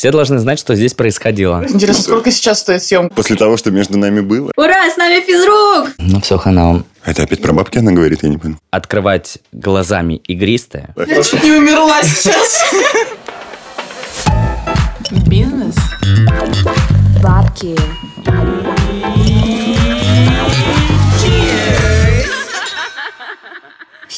[0.00, 1.62] Все должны знать, что здесь происходило.
[1.68, 3.14] Интересно, сколько сейчас стоит съемка?
[3.14, 4.50] После того, что между нами было.
[4.56, 5.90] Ура, с нами физрук!
[5.98, 6.84] Ну все, хана.
[7.04, 8.56] Это опять про бабки она говорит, я не понял.
[8.70, 10.94] Открывать глазами игристое.
[11.06, 12.64] Я чуть не умерла сейчас.
[15.26, 15.74] Бизнес.
[17.22, 17.76] Бабки.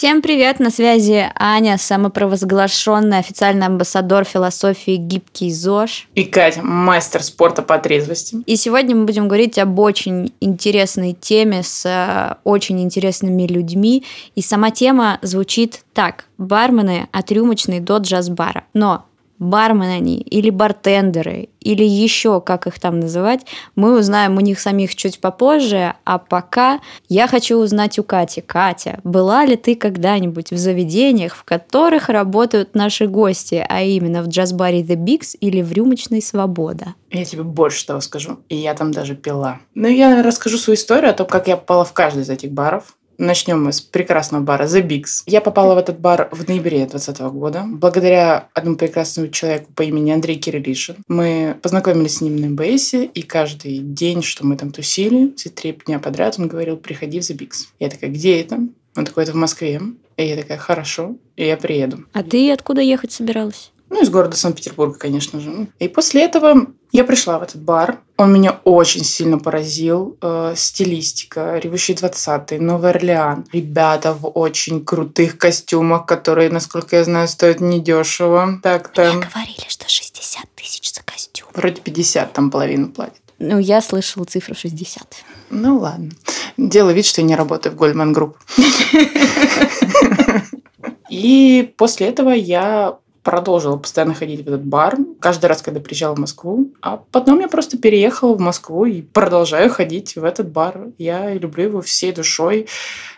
[0.03, 6.09] Всем привет, на связи Аня, самопровозглашенный официальный амбассадор философии «Гибкий ЗОЖ».
[6.17, 8.39] И Катя, мастер спорта по трезвости.
[8.47, 14.03] И сегодня мы будем говорить об очень интересной теме с э, очень интересными людьми.
[14.35, 16.25] И сама тема звучит так.
[16.37, 18.65] Бармены от рюмочной до джаз-бара.
[18.75, 19.05] Но
[19.43, 23.41] бармены они или бартендеры, или еще как их там называть,
[23.75, 28.41] мы узнаем у них самих чуть попозже, а пока я хочу узнать у Кати.
[28.41, 34.29] Катя, была ли ты когда-нибудь в заведениях, в которых работают наши гости, а именно в
[34.29, 36.95] джаз-баре The Bigs или в рюмочной Свобода?
[37.11, 38.39] Я тебе больше того скажу.
[38.49, 39.61] И я там даже пила.
[39.75, 42.97] Ну, я расскажу свою историю о том, как я попала в каждый из этих баров.
[43.23, 45.23] Начнем мы с прекрасного бара The Bigs.
[45.27, 50.11] Я попала в этот бар в ноябре 2020 года благодаря одному прекрасному человеку по имени
[50.11, 50.97] Андрей Кириллишин.
[51.07, 55.79] Мы познакомились с ним на МБСе, и каждый день, что мы там тусили, все три
[55.87, 57.69] дня подряд, он говорил, приходи в The Bigs.
[57.79, 58.59] Я такая, где это?
[58.97, 59.81] Он такой, это в Москве.
[60.17, 61.99] И я такая, хорошо, и я приеду.
[62.13, 63.71] А ты откуда ехать собиралась?
[63.93, 65.67] Ну, из города Санкт-Петербурга, конечно же.
[65.79, 67.99] И после этого я пришла в этот бар.
[68.17, 70.17] Он меня очень сильно поразил.
[70.23, 73.45] Э, стилистика, ревущий 20-й, Новый Орлеан.
[73.53, 78.61] Ребята в очень крутых костюмах, которые, насколько я знаю, стоят недешево.
[78.63, 79.21] Так там...
[79.21, 81.49] говорили, что 60 тысяч за костюм.
[81.53, 83.21] Вроде 50 там половину платят.
[83.39, 85.17] Ну, я слышала цифру 60.
[85.51, 86.13] Ну, ладно.
[86.57, 88.37] Делаю вид, что я не работаю в Goldman Group.
[91.11, 96.19] И после этого я продолжила постоянно ходить в этот бар, каждый раз, когда приезжала в
[96.19, 96.73] Москву.
[96.81, 100.89] А потом я просто переехала в Москву и продолжаю ходить в этот бар.
[100.99, 102.67] Я люблю его всей душой.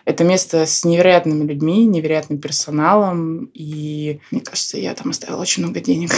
[0.05, 3.49] Это место с невероятными людьми, невероятным персоналом.
[3.53, 6.11] И мне кажется, я там оставила очень много денег.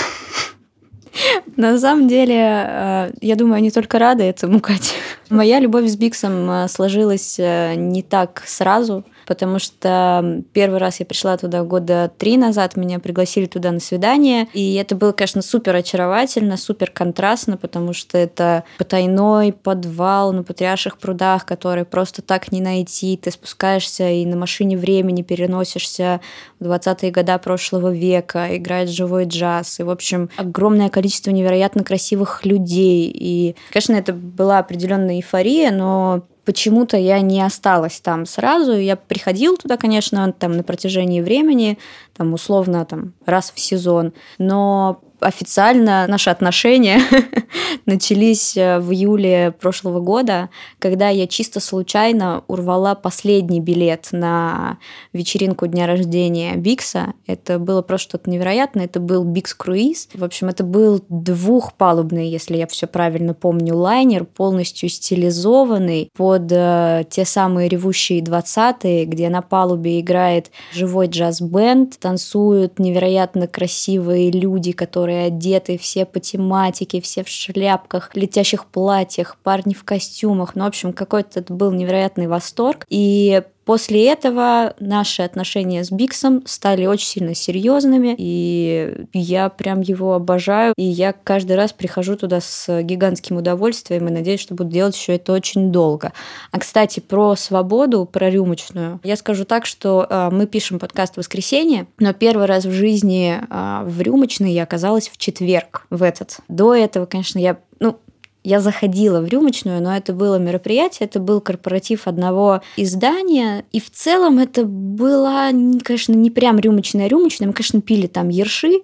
[1.56, 4.94] На самом деле, э, я думаю, они только рады этому, Катя.
[5.30, 11.06] Моя любовь с Биксом э, сложилась э, не так сразу потому что первый раз я
[11.06, 15.76] пришла туда года три назад, меня пригласили туда на свидание, и это было, конечно, супер
[15.76, 22.62] очаровательно, супер контрастно, потому что это потайной подвал на Патриарших прудах, который просто так не
[22.62, 26.22] найти, ты спускаешься и на машине времени переносишься
[26.60, 32.46] в 20-е годы прошлого века, играет живой джаз, и, в общем, огромное количество невероятно красивых
[32.46, 38.74] людей, и, конечно, это была определенная эйфория, но почему-то я не осталась там сразу.
[38.74, 41.78] Я приходила туда, конечно, там на протяжении времени,
[42.16, 47.02] там условно там раз в сезон, но официально наши отношения
[47.86, 54.78] начались э, в июле прошлого года, когда я чисто случайно урвала последний билет на
[55.14, 57.14] вечеринку дня рождения Бикса.
[57.26, 58.86] Это было просто что-то невероятное.
[58.86, 60.10] Это был Бикс Круиз.
[60.14, 67.06] В общем, это был двухпалубный, если я все правильно помню, лайнер, полностью стилизованный под э,
[67.10, 75.07] те самые ревущие 20-е, где на палубе играет живой джаз-бенд, танцуют невероятно красивые люди, которые
[75.08, 80.54] которые одеты все по тематике, все в шляпках, летящих платьях, парни в костюмах.
[80.56, 82.86] Ну, в общем, какой-то это был невероятный восторг.
[82.90, 90.14] И После этого наши отношения с Биксом стали очень сильно серьезными, и я прям его
[90.14, 94.96] обожаю, и я каждый раз прихожу туда с гигантским удовольствием и надеюсь, что буду делать
[94.96, 96.14] еще это очень долго.
[96.52, 101.18] А, кстати, про свободу, про рюмочную, я скажу так, что э, мы пишем подкаст в
[101.18, 106.38] воскресенье, но первый раз в жизни э, в рюмочной я оказалась в четверг, в этот.
[106.48, 108.00] До этого, конечно, я ну,
[108.44, 113.92] я заходила в рюмочную, но это было мероприятие, это был корпоратив одного издания, и в
[113.92, 115.50] целом это было,
[115.84, 118.82] конечно, не прям рюмочная-рюмочная, мы, конечно, пили там ерши,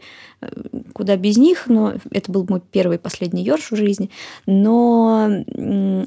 [0.94, 4.10] куда без них, но это был мой первый и последний ёрш в жизни.
[4.46, 5.30] Но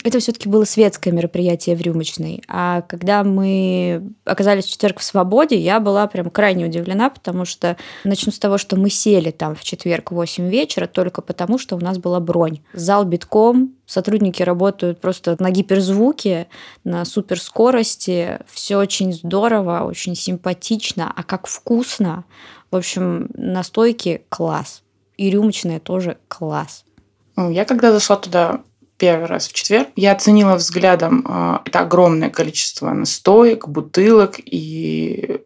[0.04, 2.42] это все-таки было светское мероприятие в рюмочной.
[2.48, 7.76] А когда мы оказались в четверг в свободе, я была прям крайне удивлена, потому что
[8.04, 11.76] начну с того, что мы сели там в четверг в 8 вечера только потому, что
[11.76, 12.60] у нас была бронь.
[12.72, 16.48] Зал битком, сотрудники работают просто на гиперзвуке,
[16.84, 18.40] на суперскорости.
[18.46, 21.12] Все очень здорово, очень симпатично.
[21.14, 22.24] А как вкусно!
[22.70, 24.82] В общем, настойки класс.
[25.16, 26.84] И рюмочная тоже класс.
[27.36, 28.62] Я когда зашла туда
[28.98, 35.42] первый раз в четверг, я оценила взглядом э, это огромное количество настоек, бутылок и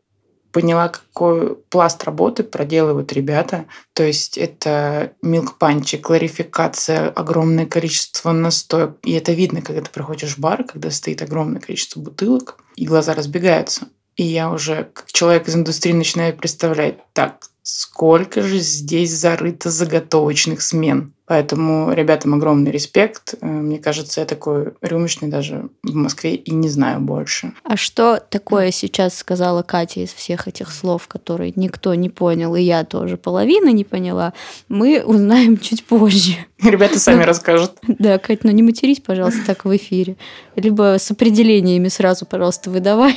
[0.52, 3.66] поняла, какой пласт работы проделывают ребята.
[3.92, 8.96] То есть это милк-панчи, кларификация, огромное количество настоек.
[9.04, 13.14] И это видно, когда ты проходишь в бар, когда стоит огромное количество бутылок, и глаза
[13.14, 13.88] разбегаются.
[14.20, 20.60] И я уже, как человек из индустрии, начинаю представлять, так, сколько же здесь зарыто заготовочных
[20.60, 21.14] смен.
[21.24, 23.36] Поэтому ребятам огромный респект.
[23.40, 27.54] Э, Мне кажется, я такой рюмочный даже в Москве и не знаю больше.
[27.64, 32.60] А что такое сейчас сказала Катя из всех этих слов, которые никто не понял, и
[32.60, 34.34] я тоже половины не поняла,
[34.68, 36.36] мы узнаем чуть позже.
[36.62, 37.78] Ребята сами расскажут.
[37.88, 40.16] Да, Катя, ну не матерись, пожалуйста, так в эфире.
[40.56, 43.16] Либо с определениями сразу, пожалуйста, выдавай.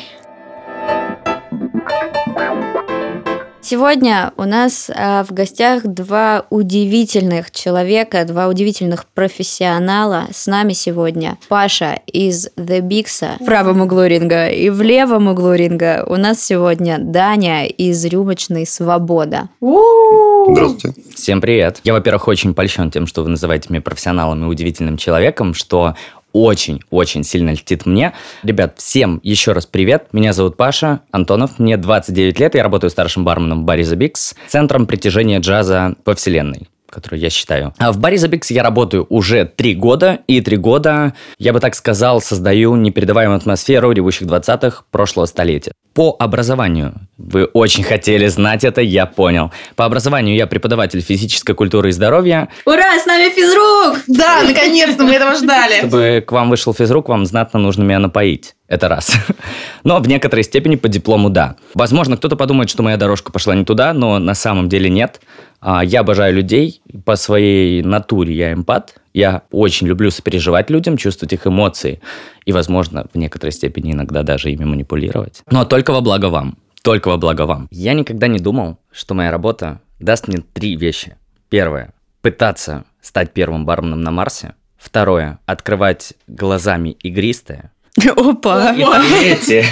[3.74, 10.26] Сегодня у нас а, в гостях два удивительных человека, два удивительных профессионала.
[10.32, 15.54] С нами сегодня Паша из The Bigsa в правом углу ринга и в левом углу
[15.54, 19.50] ринга у нас сегодня Даня из рюмочной «Свобода».
[19.60, 21.02] Здравствуйте.
[21.16, 21.82] Всем привет.
[21.84, 25.96] Я, во-первых, очень польщен тем, что вы называете меня профессионалом и удивительным человеком, что
[26.34, 28.14] очень-очень сильно льстит мне.
[28.44, 30.08] Ребят, всем еще раз привет.
[30.12, 34.36] Меня зовут Паша Антонов, мне 29 лет, я работаю старшим барменом в баре The Bigs,
[34.48, 37.74] центром притяжения джаза по вселенной которую я считаю.
[37.80, 41.76] А в баре Bigs я работаю уже три года, и три года, я бы так
[41.76, 45.72] сказал, создаю непередаваемую атмосферу ревущих 20-х прошлого столетия.
[45.94, 49.52] По образованию, вы очень хотели знать это, я понял.
[49.76, 52.50] По образованию я преподаватель физической культуры и здоровья.
[52.66, 54.04] Ура, с нами физрук!
[54.08, 55.80] Да, наконец-то мы этого ждали.
[55.80, 58.56] Чтобы к вам вышел физрук, вам знатно нужно меня напоить.
[58.68, 59.12] Это раз.
[59.84, 61.58] Но в некоторой степени по диплому да.
[61.76, 65.22] Возможно, кто-то подумает, что моя дорожка пошла не туда, но на самом деле нет.
[65.62, 66.82] А, Я обожаю людей.
[67.06, 68.96] По своей натуре я эмпат.
[69.14, 72.02] Я очень люблю сопереживать людям, чувствовать их эмоции.
[72.46, 75.44] И, возможно, в некоторой степени иногда даже ими манипулировать.
[75.50, 76.58] Но только во благо вам.
[76.84, 77.68] Только во благо вам.
[77.72, 81.16] Я никогда не думал, что моя работа даст мне три вещи.
[81.50, 81.94] Первое.
[82.22, 84.56] Пытаться стать первым барменом на Марсе.
[84.78, 85.40] Второе.
[85.46, 87.72] Открывать глазами игристое.
[88.18, 88.74] Опа!
[88.74, 89.66] И третье.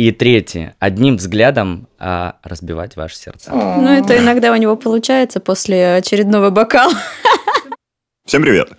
[0.00, 0.74] И третье.
[0.78, 3.50] Одним взглядом а, разбивать ваше сердце.
[3.52, 6.94] Ну, это иногда у него получается после очередного бокала.
[8.26, 8.70] Всем привет.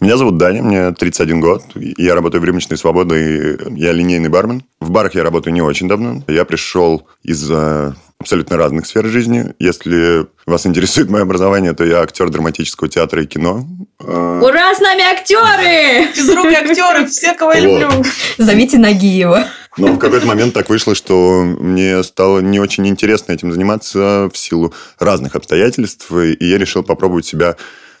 [0.00, 1.64] Меня зовут Даня, мне 31 год.
[1.74, 4.62] Я работаю в рюмочной свободы, я линейный бармен.
[4.80, 6.22] В барах я работаю не очень давно.
[6.26, 9.52] Я пришел из э, абсолютно разных сфер жизни.
[9.58, 13.66] Если вас интересует мое образование, то я актер драматического театра и кино.
[14.02, 16.10] Э, Ура, с нами актеры!
[16.14, 17.90] Физрук актеры, все, кого я люблю.
[18.38, 19.44] Зовите Нагиева.
[19.76, 24.36] Но в какой-то момент так вышло, что мне стало не очень интересно этим заниматься в
[24.36, 27.56] силу разных обстоятельств, и я решил попробовать себя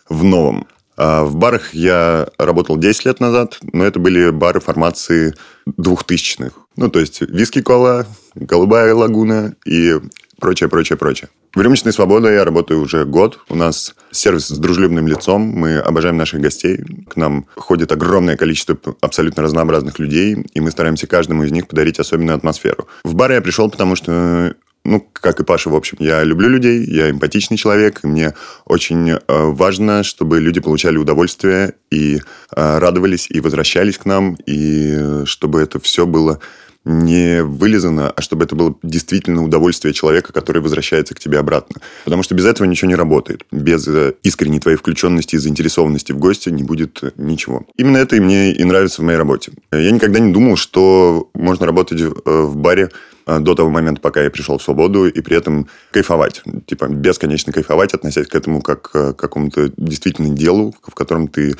[0.08, 0.66] в новом.
[0.96, 5.34] А В барах я работал 10 лет назад, но это были бары формации
[5.64, 6.52] двухтысячных.
[6.76, 9.98] Ну, то есть виски-кола, голубая лагуна и
[10.38, 11.30] прочее, прочее, прочее.
[11.52, 13.40] В рюмочной свободе я работаю уже год.
[13.48, 15.42] У нас сервис с дружелюбным лицом.
[15.42, 16.78] Мы обожаем наших гостей.
[17.08, 21.98] К нам ходит огромное количество абсолютно разнообразных людей, и мы стараемся каждому из них подарить
[21.98, 22.86] особенную атмосферу.
[23.02, 24.54] В бар я пришел, потому что
[24.84, 29.10] ну, как и Паша, в общем, я люблю людей, я эмпатичный человек, и мне очень
[29.10, 35.24] э, важно, чтобы люди получали удовольствие и э, радовались, и возвращались к нам, и э,
[35.26, 36.40] чтобы это все было
[36.84, 41.80] не вылизано, а чтобы это было действительно удовольствие человека, который возвращается к тебе обратно.
[42.04, 43.44] Потому что без этого ничего не работает.
[43.50, 47.66] Без э, искренней твоей включенности и заинтересованности в госте не будет э, ничего.
[47.76, 49.52] Именно это и мне и нравится в моей работе.
[49.72, 52.90] Я никогда не думал, что можно работать э, в баре
[53.26, 56.42] э, до того момента, пока я пришел в свободу, и при этом кайфовать.
[56.66, 61.56] Типа, бесконечно кайфовать, относясь к этому как э, к какому-то действительно делу, в котором ты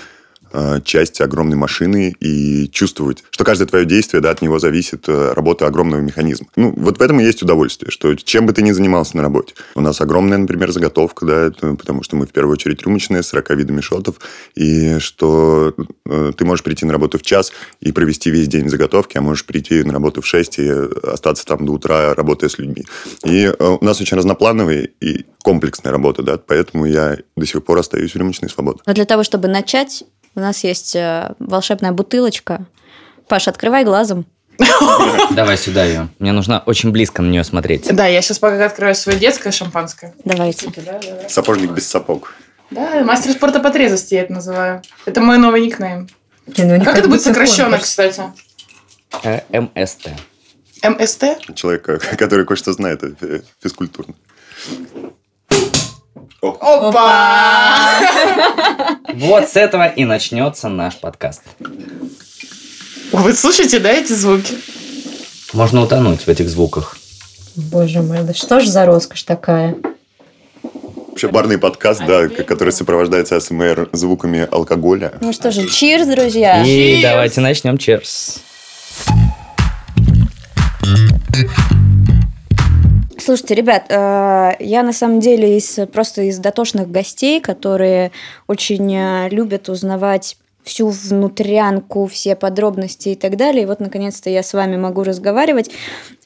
[0.52, 5.32] э, часть огромной машины и чувствовать, что каждое твое действие, да, от него зависит э,
[5.32, 6.46] работа огромного механизма.
[6.56, 9.54] Ну, вот в этом и есть удовольствие, что чем бы ты ни занимался на работе.
[9.74, 13.50] У нас огромная, например, заготовка, да, потому что мы в первую очередь рюмочные, с 40
[13.50, 14.16] видами шотов,
[14.54, 15.74] и что
[16.06, 19.22] э, ты можешь прийти на работу в час и провести весь день в заготовке, а
[19.22, 20.70] можешь прийти на работу в 6 и
[21.04, 22.84] остаться там до утра, работая с людьми.
[23.24, 27.78] И э, у нас очень разноплановая и комплексная работа, да, поэтому я до сих пор
[27.78, 28.80] остаюсь в рюмочной свободе.
[28.86, 30.04] Но для того, чтобы начать,
[30.34, 32.66] у нас есть э, волшебная бутылочка.
[33.28, 34.26] Паш, открывай глазом.
[35.30, 36.08] Давай сюда ее.
[36.18, 37.94] Мне нужно очень близко на нее смотреть.
[37.94, 40.14] Да, я сейчас пока открою свое детское шампанское.
[40.24, 40.70] Давайте.
[40.76, 41.28] Да, да, да.
[41.28, 42.34] Сапожник без сапог.
[42.70, 44.82] Да, мастер спорта по трезвости я это называю.
[45.06, 46.08] Это мой новый никнейм.
[46.46, 48.22] ну Как это будет сокращенно, кстати?
[49.24, 50.10] Э, МСТ.
[50.82, 51.24] МСТ?
[51.54, 53.02] Человек, э, который кое-что знает
[53.62, 54.14] физкультурно.
[56.42, 58.00] Опа!
[59.14, 61.42] Вот с этого и начнется наш подкаст.
[63.12, 64.54] Вы слышите, да, эти звуки?
[65.52, 66.96] Можно утонуть в этих звуках.
[67.56, 69.76] Боже мой, да что ж за роскошь такая?
[71.08, 75.12] Вообще барный подкаст, да, который сопровождается СМР звуками алкоголя.
[75.20, 76.64] Ну что же, чирс, друзья!
[76.64, 77.02] И Cheers!
[77.02, 77.74] давайте начнем.
[77.74, 78.38] Cheers.
[83.20, 88.12] Слушайте, ребят, э, я на самом деле из, просто из дотошных гостей, которые
[88.46, 93.62] очень э, любят узнавать всю внутрянку, все подробности и так далее.
[93.62, 95.70] И вот, наконец-то, я с вами могу разговаривать.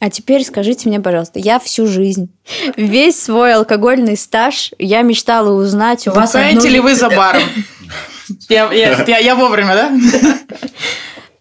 [0.01, 2.31] А теперь скажите мне, пожалуйста, я всю жизнь,
[2.77, 7.43] весь свой алкогольный стаж, я мечтала узнать у вас Бухаете одну- ли вы за баром?
[8.49, 9.91] Я, я, я, я вовремя, да?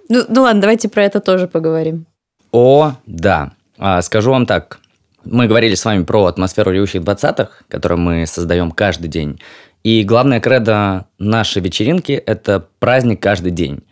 [0.10, 2.06] Ну, ну ладно, давайте про это тоже поговорим.
[2.52, 3.54] О, да.
[3.78, 4.82] А, скажу вам так.
[5.26, 9.40] Мы говорили с вами про атмосферу ревущих 20-х, которую мы создаем каждый день.
[9.84, 13.84] И главная кредо нашей вечеринки– это праздник каждый день.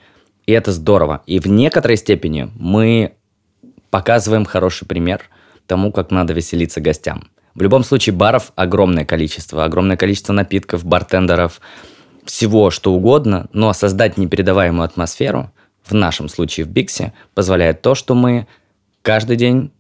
[0.46, 1.22] И это здорово.
[1.26, 3.14] И в некоторой степени мы
[3.90, 5.22] показываем хороший пример
[5.68, 7.30] тому, как надо веселиться гостям.
[7.56, 9.64] В любом случае, баров огромное количество.
[9.64, 11.62] Огромное количество напитков, бартендеров,
[12.26, 13.48] всего что угодно.
[13.54, 15.52] Но создать непередаваемую атмосферу,
[15.84, 18.48] в нашем случае в Биксе, позволяет то, что мы
[19.02, 19.72] каждый день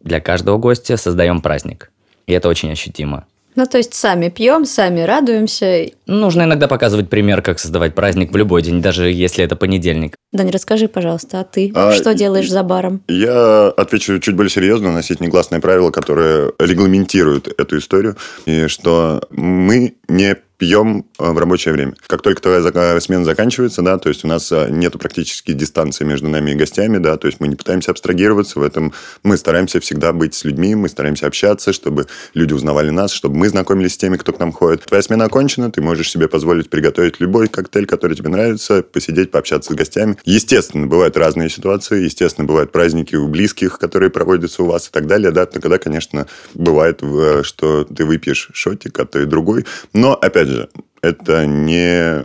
[0.00, 1.90] для каждого гостя создаем праздник.
[2.26, 3.26] И это очень ощутимо.
[3.56, 5.86] Ну, то есть сами пьем, сами радуемся.
[6.06, 10.14] Нужно иногда показывать пример, как создавать праздник в любой день, даже если это понедельник.
[10.32, 13.02] Дань, расскажи, пожалуйста, а ты А, что делаешь за баром?
[13.08, 14.90] Я отвечу чуть более серьезно.
[14.90, 18.16] У нас есть негласное правило, которое регламентирует эту историю.
[18.46, 21.94] И что мы не пьем э, в рабочее время.
[22.06, 26.28] Как только твоя смена заканчивается, да, то есть у нас э, нету практически дистанции между
[26.28, 28.92] нами и гостями, да, то есть мы не пытаемся абстрагироваться в этом.
[29.22, 33.48] Мы стараемся всегда быть с людьми, мы стараемся общаться, чтобы люди узнавали нас, чтобы мы
[33.48, 34.84] знакомились с теми, кто к нам ходит.
[34.84, 39.72] Твоя смена окончена, ты можешь себе позволить приготовить любой коктейль, который тебе нравится, посидеть, пообщаться
[39.72, 40.18] с гостями.
[40.26, 45.06] Естественно, бывают разные ситуации, естественно, бывают праздники у близких, которые проводятся у вас и так
[45.06, 49.64] далее, да, тогда, конечно, бывает, э, что ты выпьешь шотик, а то и другой.
[49.94, 50.68] Но, опять же,
[51.02, 52.24] это не...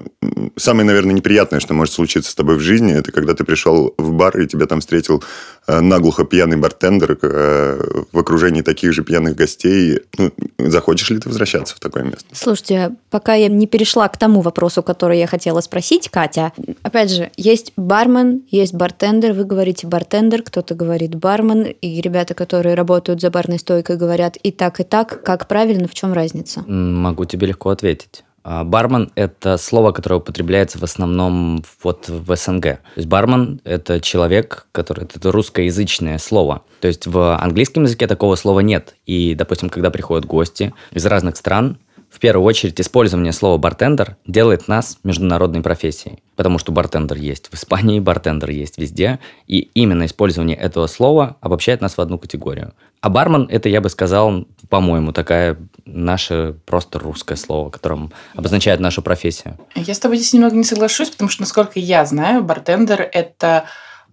[0.55, 4.11] Самое, наверное, неприятное, что может случиться с тобой в жизни, это когда ты пришел в
[4.13, 5.23] бар, и тебя там встретил
[5.67, 10.01] э, наглухо пьяный бартендер э, в окружении таких же пьяных гостей.
[10.17, 12.25] Ну, захочешь ли ты возвращаться в такое место?
[12.31, 16.51] Слушайте, пока я не перешла к тому вопросу, который я хотела спросить, Катя,
[16.83, 22.75] опять же, есть бармен, есть бартендер, вы говорите бартендер, кто-то говорит бармен, и ребята, которые
[22.75, 25.23] работают за барной стойкой, говорят и так, и так.
[25.23, 26.63] Как правильно, в чем разница?
[26.67, 28.23] Могу тебе легко ответить.
[28.47, 32.61] А, Бармен– это слово, которое употребляется в основном вот в СНГ.
[32.61, 35.05] То есть бармен– это человек, который…
[35.05, 36.61] Это русскоязычное слово.
[36.79, 38.95] То есть в английском языке такого слова нет.
[39.07, 41.79] И, допустим, когда приходят гости из разных стран,
[42.15, 46.23] в первую очередь использование слова «bartender» делает нас международной профессией.
[46.37, 49.19] Потому что bartender есть в Испании, bartender есть везде.
[49.47, 52.73] И именно использование этого слова обобщает нас в одну категорию.
[53.01, 59.01] А бармен– это, я бы сказал, по-моему, такая наше просто русское слово, которым обозначает нашу
[59.01, 59.57] профессию.
[59.75, 63.65] Я с тобой здесь немного не соглашусь, потому что, насколько я знаю, bartender– это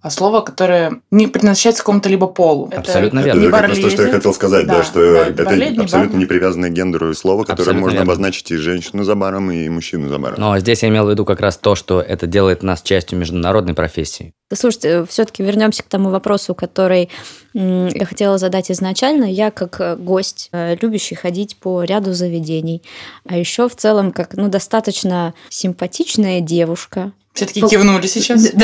[0.03, 2.67] а, слово, которое не предназначается какому-то либо полу.
[2.69, 3.41] Это Абсолютно не верно.
[3.43, 6.13] Это как раз то, что я хотел сказать, да, Да, что да, это барледи, абсолютно
[6.13, 6.19] бар.
[6.19, 8.13] не привязанное к гендеру слово, которое Абсолютно можно верно.
[8.13, 10.41] обозначить и женщину за баром, и мужчину за баром.
[10.41, 13.75] Но здесь я имел в виду как раз то, что это делает нас частью международной
[13.75, 14.35] профессии.
[14.53, 17.09] Да, Слушайте, все-таки вернемся к тому вопросу, который
[17.55, 19.25] я хотела задать изначально.
[19.25, 22.83] Я как э, гость, э, любящий ходить по ряду заведений,
[23.27, 27.13] а еще в целом как ну, достаточно симпатичная девушка.
[27.33, 28.51] Все-таки кивнули сейчас.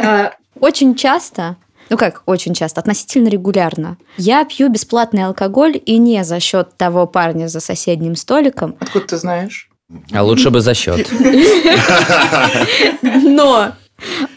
[0.00, 0.30] Э,
[0.60, 1.56] Очень часто
[1.90, 3.96] ну как, очень часто, относительно регулярно.
[4.18, 9.16] Я пью бесплатный алкоголь и не за счет того парня за соседним столиком, Откуда ты
[9.16, 9.70] знаешь?
[10.12, 11.08] А лучше бы за счет.
[13.02, 13.72] но,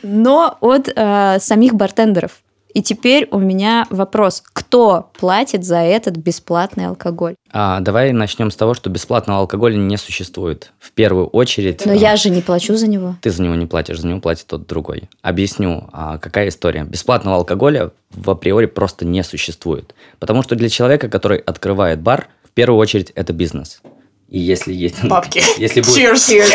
[0.03, 2.41] но от э, самих бартендеров.
[2.74, 7.36] И теперь у меня вопрос, кто платит за этот бесплатный алкоголь?
[7.51, 10.72] А, давай начнем с того, что бесплатного алкоголя не существует.
[10.80, 11.86] В первую очередь...
[11.86, 13.18] Но а, я же не плачу за него.
[13.22, 15.10] Ты за него не платишь, за него платит тот другой.
[15.22, 16.84] Объясню, а, какая история.
[16.84, 19.94] Бесплатного алкоголя в априори просто не существует.
[20.20, 23.82] Потому что для человека, который открывает бар, в первую очередь это бизнес.
[24.30, 25.03] И если есть...
[25.03, 25.41] Бабки.
[25.58, 25.98] Если будет...
[25.98, 26.48] Cheers.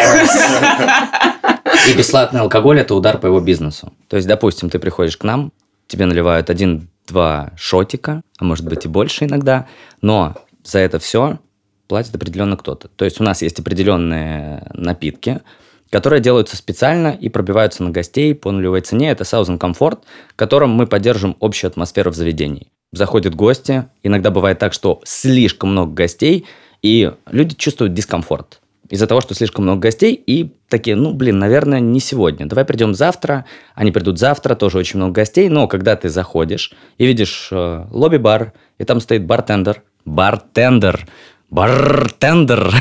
[1.88, 3.92] И бесплатный алкоголь– это удар по его бизнесу.
[4.08, 5.52] То есть, допустим, ты приходишь к нам,
[5.86, 9.66] тебе наливают один-два шотика, а может быть и больше иногда,
[10.00, 11.38] но за это все
[11.88, 12.88] платит определенно кто-то.
[12.88, 15.40] То есть у нас есть определенные напитки,
[15.90, 19.10] которые делаются специально и пробиваются на гостей по нулевой цене.
[19.10, 20.00] Это Southern Comfort,
[20.34, 22.68] которым мы поддержим общую атмосферу в заведении.
[22.92, 26.46] Заходят гости, иногда бывает так, что слишком много гостей,
[26.82, 28.60] и люди чувствуют дискомфорт.
[28.88, 32.46] Из-за того, что слишком много гостей, и такие, ну, блин, наверное, не сегодня.
[32.46, 33.44] Давай придем завтра.
[33.74, 35.48] Они придут завтра, тоже очень много гостей.
[35.48, 41.06] Но когда ты заходишь и видишь э, лобби-бар, и там стоит bartender, bartender,
[41.48, 42.74] Bartender.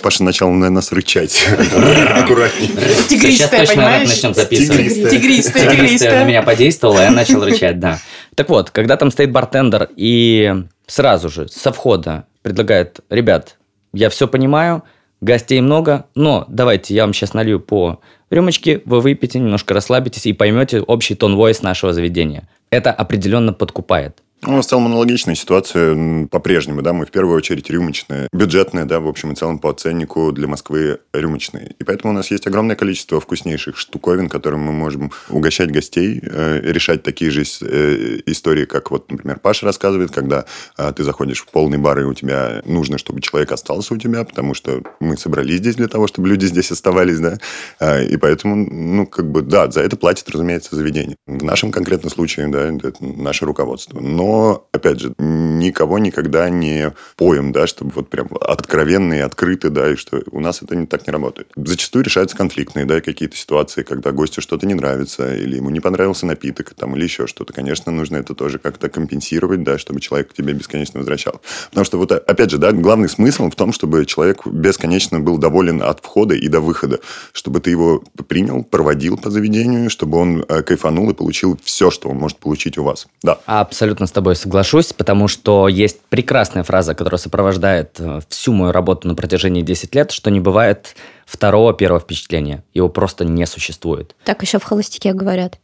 [0.00, 1.44] Паша начал на нас рычать.
[2.14, 2.68] Аккуратней.
[3.08, 5.10] Сейчас точно начнем записывать.
[5.10, 6.20] Тигристая, тигристая.
[6.22, 7.98] на меня подействовала, я начал рычать, да.
[8.36, 10.54] Так вот, когда там стоит bartender и
[10.86, 13.56] сразу же со входа предлагает, ребят,
[13.92, 14.84] я все понимаю,
[15.20, 20.32] гостей много, но давайте я вам сейчас налью по рюмочке, вы выпьете, немножко расслабитесь и
[20.32, 22.48] поймете общий tone of voice нашего заведения.
[22.70, 24.22] Это определенно подкупает.
[24.42, 29.08] Ну, в целом аналогичная ситуация по-прежнему, да, мы в первую очередь рюмочные, бюджетные, да, в
[29.08, 31.74] общем и целом по ценнику для Москвы рюмочные.
[31.78, 36.60] И поэтому у нас есть огромное количество вкуснейших штуковин, которым мы можем угощать гостей, э,
[36.62, 40.44] решать такие же э, истории, как вот, например, Паша рассказывает, когда
[40.76, 44.22] э, ты заходишь в полный бар, и у тебя нужно, чтобы человек остался у тебя,
[44.22, 47.38] потому что мы собрались здесь для того, чтобы люди здесь оставались, да,
[47.80, 51.16] э, и поэтому, ну, как бы, да, за это платит, разумеется, заведение.
[51.26, 53.98] В нашем конкретном случае, да, это наше руководство.
[53.98, 54.35] Но
[54.72, 59.96] опять же, никого никогда не поем, да, чтобы вот прям откровенно и открыто, да, и
[59.96, 61.48] что у нас это не так не работает.
[61.56, 66.26] Зачастую решаются конфликтные, да, какие-то ситуации, когда гостю что-то не нравится, или ему не понравился
[66.26, 67.52] напиток, там, или еще что-то.
[67.52, 71.40] Конечно, нужно это тоже как-то компенсировать, да, чтобы человек к тебе бесконечно возвращал.
[71.70, 75.82] Потому что вот, опять же, да, главный смысл в том, чтобы человек бесконечно был доволен
[75.82, 77.00] от входа и до выхода,
[77.32, 82.08] чтобы ты его принял, проводил по заведению, чтобы он э, кайфанул и получил все, что
[82.08, 83.06] он может получить у вас.
[83.22, 83.38] Да.
[83.46, 89.14] Абсолютно тобой соглашусь, потому что есть прекрасная фраза, которая сопровождает э, всю мою работу на
[89.14, 90.96] протяжении 10 лет, что не бывает
[91.26, 92.64] второго первого впечатления.
[92.72, 94.16] Его просто не существует.
[94.24, 95.58] Так еще в холостяке говорят.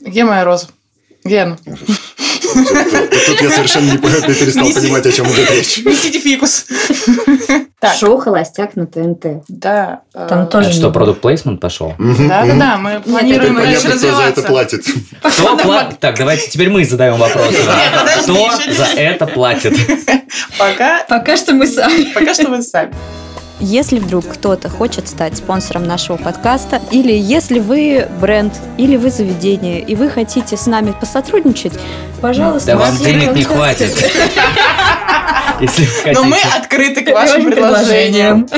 [0.00, 0.68] Где моя роза?
[1.24, 1.56] Она?
[1.66, 5.78] Тут я совершенно не перестал понимать, о чем идет речь.
[5.84, 6.66] Несите фикус.
[7.98, 9.44] Шоу «Холостяк» на ТНТ.
[9.48, 10.00] Да.
[10.12, 11.94] Там э, тоже что, продукт плейсмент пошел?
[11.98, 14.42] Да-да-да, мы планируем дальше Понятно, кто за это развиваться.
[14.42, 14.84] платит.
[15.22, 15.98] Кто платит?
[16.00, 17.54] Так, давайте теперь мы задаем вопрос.
[18.22, 19.74] Кто за это платит?
[20.58, 22.12] Пока, Пока что мы сами.
[22.14, 22.92] пока что вы сами.
[23.60, 29.80] Если вдруг кто-то хочет стать спонсором нашего подкаста, или если вы бренд, или вы заведение,
[29.80, 31.72] и вы хотите с нами посотрудничать,
[32.20, 33.90] пожалуйста, Да вам денег не хватит.
[35.60, 38.48] Если вы Но мы открыты к вашим предложениям.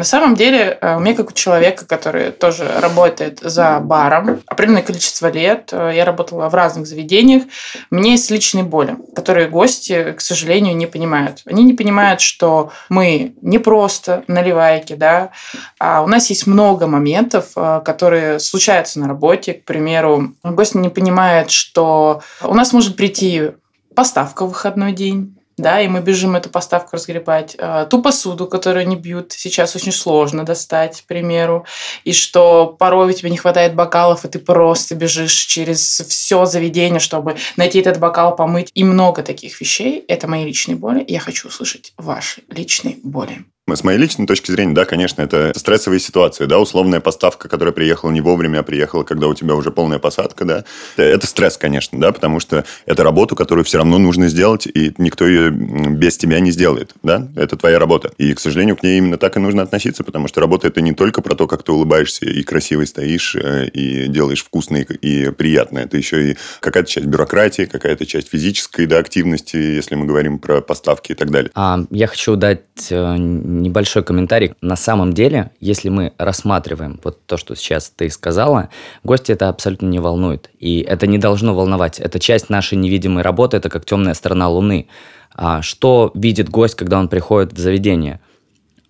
[0.00, 4.82] На самом деле, э, у меня как у человека, который тоже работает за баром, определенное
[4.82, 7.42] количество лет, э, я работала в разных заведениях,
[7.90, 11.42] у меня есть личные боли, которые гости, к сожалению, не понимают.
[11.44, 15.32] Они не понимают, что мы не просто наливайки, да,
[15.78, 19.52] а у нас есть много моментов, э, которые случаются на работе.
[19.52, 23.50] К примеру, гость не понимает, что у нас может прийти
[23.94, 27.56] поставка в выходной день, да, и мы бежим эту поставку разгребать.
[27.58, 31.64] А, Ту посуду, которую они бьют, сейчас очень сложно достать, к примеру.
[32.04, 37.00] И что порой у тебя не хватает бокалов, и ты просто бежишь через все заведение,
[37.00, 38.70] чтобы найти этот бокал, помыть.
[38.74, 40.04] И много таких вещей.
[40.08, 41.04] Это мои личные боли.
[41.06, 43.44] Я хочу услышать ваши личные боли.
[43.76, 48.10] С моей личной точки зрения, да, конечно, это стрессовые ситуации, да, условная поставка, которая приехала
[48.10, 50.64] не вовремя, а приехала, когда у тебя уже полная посадка, да.
[50.96, 55.26] Это стресс, конечно, да, потому что это работу, которую все равно нужно сделать, и никто
[55.26, 58.12] ее без тебя не сделает, да, это твоя работа.
[58.18, 60.92] И, к сожалению, к ней именно так и нужно относиться, потому что работа это не
[60.92, 65.84] только про то, как ты улыбаешься и красиво стоишь, э, и делаешь вкусное и приятное,
[65.84, 70.60] это еще и какая-то часть бюрократии, какая-то часть физической, да, активности, если мы говорим про
[70.60, 71.50] поставки и так далее.
[71.54, 73.16] А, я хочу дать э,
[73.60, 74.54] небольшой комментарий.
[74.60, 78.70] На самом деле, если мы рассматриваем вот то, что сейчас ты сказала,
[79.04, 80.50] гости это абсолютно не волнует.
[80.58, 82.00] И это не должно волновать.
[82.00, 84.88] Это часть нашей невидимой работы, это как темная сторона Луны.
[85.34, 88.20] А что видит гость, когда он приходит в заведение?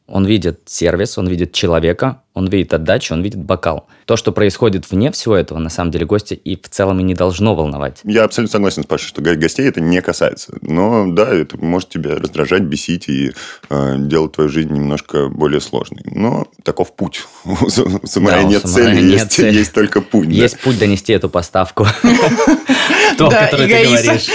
[0.06, 3.88] Он видит сервис, он видит человека, он видит отдачу, он видит бокал.
[4.06, 7.14] То, что происходит вне всего этого, на самом деле гости и в целом и не
[7.14, 8.00] должно волновать.
[8.04, 10.56] Я абсолютно согласен с Пашей, что го- гостей это не касается.
[10.62, 13.32] Но да, это может тебя раздражать, бесить и
[13.68, 16.02] э, делать твою жизнь немножко более сложной.
[16.04, 17.22] Но таков путь.
[17.44, 19.58] У са- самурая Да, нет самурая цели, нет есть, цели.
[19.58, 20.28] есть только путь.
[20.28, 20.34] да.
[20.34, 21.86] Есть путь донести эту поставку.
[23.18, 24.28] То, о которой ты говоришь.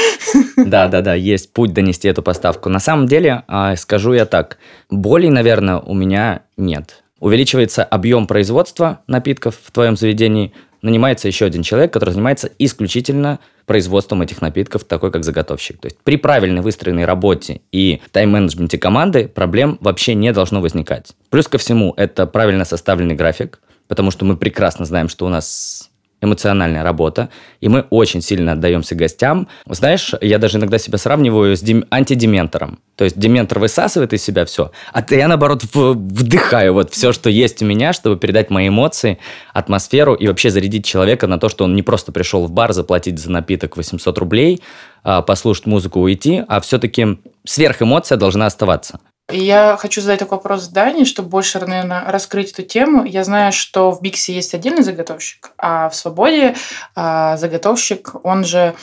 [0.58, 2.70] Да, да, да, есть путь донести эту поставку.
[2.70, 4.58] На самом деле, а, скажу я так,
[4.90, 7.04] болей, наверное, у меня нет.
[7.26, 14.22] Увеличивается объем производства напитков в твоем заведении, нанимается еще один человек, который занимается исключительно производством
[14.22, 15.80] этих напитков, такой как заготовщик.
[15.80, 21.16] То есть при правильно выстроенной работе и тайм-менеджменте команды проблем вообще не должно возникать.
[21.32, 25.90] Плюс ко всему, это правильно составленный график, потому что мы прекрасно знаем, что у нас
[26.26, 27.30] эмоциональная работа,
[27.62, 29.48] и мы очень сильно отдаемся гостям.
[29.68, 32.80] Знаешь, я даже иногда себя сравниваю с дем- антидементором.
[32.96, 37.62] То есть дементор высасывает из себя все, а я, наоборот, вдыхаю вот все, что есть
[37.62, 39.20] у меня, чтобы передать мои эмоции,
[39.54, 43.20] атмосферу и вообще зарядить человека на то, что он не просто пришел в бар заплатить
[43.20, 44.62] за напиток 800 рублей,
[45.04, 49.00] а, послушать музыку, уйти, а все-таки сверхэмоция должна оставаться.
[49.32, 53.06] Я хочу задать такой вопрос Дани, чтобы больше, наверное, раскрыть эту тему.
[53.06, 56.56] Я знаю, что в Биксе есть отдельный заготовщик, а в Свободе
[56.96, 58.76] а, заготовщик, он же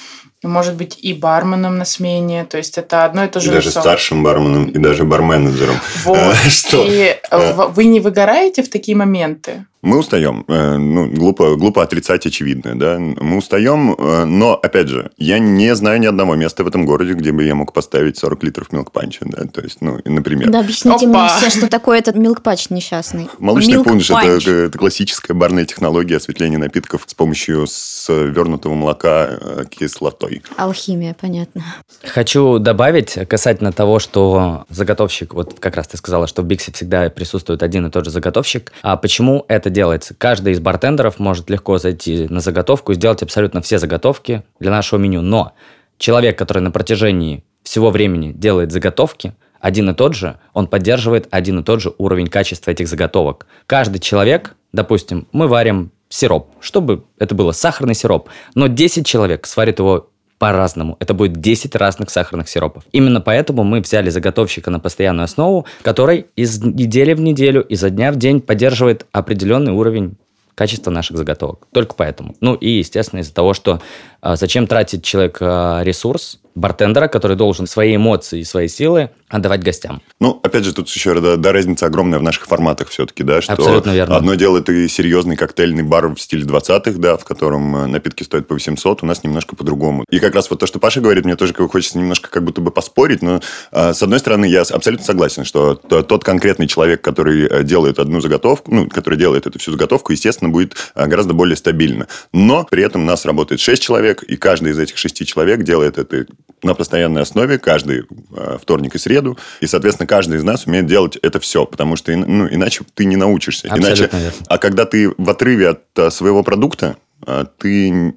[0.42, 3.70] может быть и барменом на смене, то есть это одно и то же и Даже
[3.70, 5.76] старшим барменом и даже барменеджером.
[6.04, 6.34] Вот.
[6.48, 6.84] Что?
[6.84, 9.66] И э, вы не выгораете в такие моменты?
[9.82, 10.44] Мы устаем.
[10.46, 12.98] Э, ну, глупо, глупо отрицать очевидное, да.
[13.00, 17.14] Мы устаем, э, но, опять же, я не знаю ни одного места в этом городе,
[17.14, 20.50] где бы я мог поставить 40 литров милк-панча, да, то есть, ну, например.
[20.50, 21.24] Да, объясните Опа.
[21.24, 23.28] мне все, что такое этот милк-панч несчастный.
[23.40, 29.64] Молочный milk пунш– это, это классическая барная технология осветления напитков с помощью свернутого молока э,
[29.68, 30.42] кислотой.
[30.56, 31.64] Алхимия, понятно.
[32.04, 37.10] Хочу добавить касательно того, что заготовщик, вот как раз ты сказала, что в Биксе всегда
[37.10, 38.72] присутствует один и тот же заготовщик.
[38.82, 40.14] А почему это делается.
[40.16, 44.98] Каждый из бартендеров может легко зайти на заготовку и сделать абсолютно все заготовки для нашего
[44.98, 45.22] меню.
[45.22, 45.52] Но
[45.98, 51.60] человек, который на протяжении всего времени делает заготовки, один и тот же, он поддерживает один
[51.60, 53.46] и тот же уровень качества этих заготовок.
[53.66, 59.78] Каждый человек, допустим, мы варим сироп, чтобы это было сахарный сироп, но 10 человек сварит
[59.78, 60.10] его
[60.42, 60.96] по-разному.
[60.98, 62.82] Это будет 10 разных сахарных сиропов.
[62.90, 68.10] Именно поэтому мы взяли заготовщика на постоянную основу, который из недели в неделю, изо дня
[68.10, 70.16] в день поддерживает определенный уровень
[70.56, 71.68] качества наших заготовок.
[71.72, 72.34] Только поэтому.
[72.40, 73.80] Ну и, естественно, из-за того, что
[74.20, 79.62] а, зачем тратить человек а, ресурс, бартендера, который должен свои эмоции и свои силы отдавать
[79.62, 80.02] гостям.
[80.20, 83.54] Ну, опять же, тут еще да, да, разница огромная в наших форматах все-таки, да, что
[83.54, 84.16] Абсолютно верно.
[84.16, 88.46] одно дело это серьезный коктейльный бар в стиле 20-х, да, в котором э, напитки стоят
[88.46, 90.04] по 800, у нас немножко по-другому.
[90.10, 92.70] И как раз вот то, что Паша говорит, мне тоже хочется немножко как будто бы
[92.70, 93.40] поспорить, но
[93.72, 98.20] э, с одной стороны, я абсолютно согласен, что тот конкретный человек, который э, делает одну
[98.20, 102.06] заготовку, ну, который делает эту всю заготовку, естественно, будет гораздо более стабильно.
[102.32, 105.96] Но при этом у нас работает 6 человек, и каждый из этих 6 человек делает
[105.96, 106.26] это
[106.62, 109.38] на постоянной основе каждый э, вторник и среду.
[109.60, 113.16] И, соответственно, каждый из нас умеет делать это все, потому что ну, иначе ты не
[113.16, 113.68] научишься.
[113.68, 114.46] Абсолютно иначе, верно.
[114.46, 116.96] А когда ты в отрыве от э, своего продукта,
[117.26, 118.14] э, ты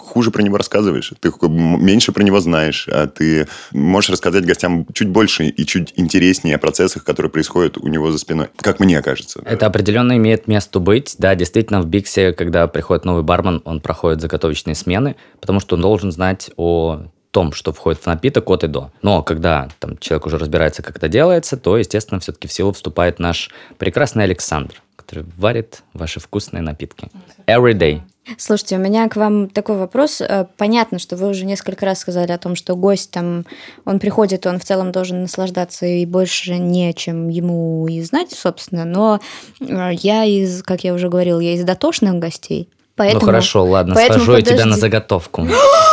[0.00, 5.08] хуже про него рассказываешь, ты меньше про него знаешь, а ты можешь рассказать гостям чуть
[5.08, 9.40] больше и чуть интереснее о процессах, которые происходят у него за спиной, как мне кажется.
[9.44, 11.14] Это определенно имеет место быть.
[11.18, 15.82] Да, действительно, в Биксе, когда приходит новый бармен, он проходит заготовочные смены, потому что он
[15.82, 18.90] должен знать о том, что входит в напиток от и до.
[19.02, 23.18] Но когда там, человек уже разбирается, как это делается, то, естественно, все-таки в силу вступает
[23.18, 27.08] наш прекрасный Александр, который варит ваши вкусные напитки.
[27.46, 28.02] Every day.
[28.36, 30.20] Слушайте, у меня к вам такой вопрос.
[30.20, 33.46] Э, понятно, что вы уже несколько раз сказали о том, что гость там,
[33.86, 38.84] он приходит, он в целом должен наслаждаться и больше не чем ему и знать, собственно.
[38.84, 39.20] Но
[39.60, 42.68] э, я из, как я уже говорил, я из дотошных гостей.
[42.98, 44.50] Поэтому, ну хорошо, ладно, поэтому свожу подожди.
[44.50, 45.48] я тебя на заготовку.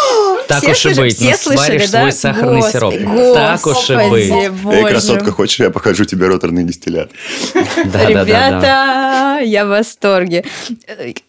[0.47, 1.99] Так все уж и быть, все слышали, да?
[1.99, 2.93] свой сахарный сироп.
[3.33, 4.31] Так уж и быть.
[4.31, 7.11] Эй, красотка, хочешь, я покажу тебе роторный дистиллят?
[7.53, 10.45] Ребята, я в восторге.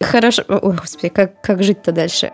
[0.01, 0.43] Хорошо.
[0.47, 2.31] Ой, господи, как, как жить-то дальше?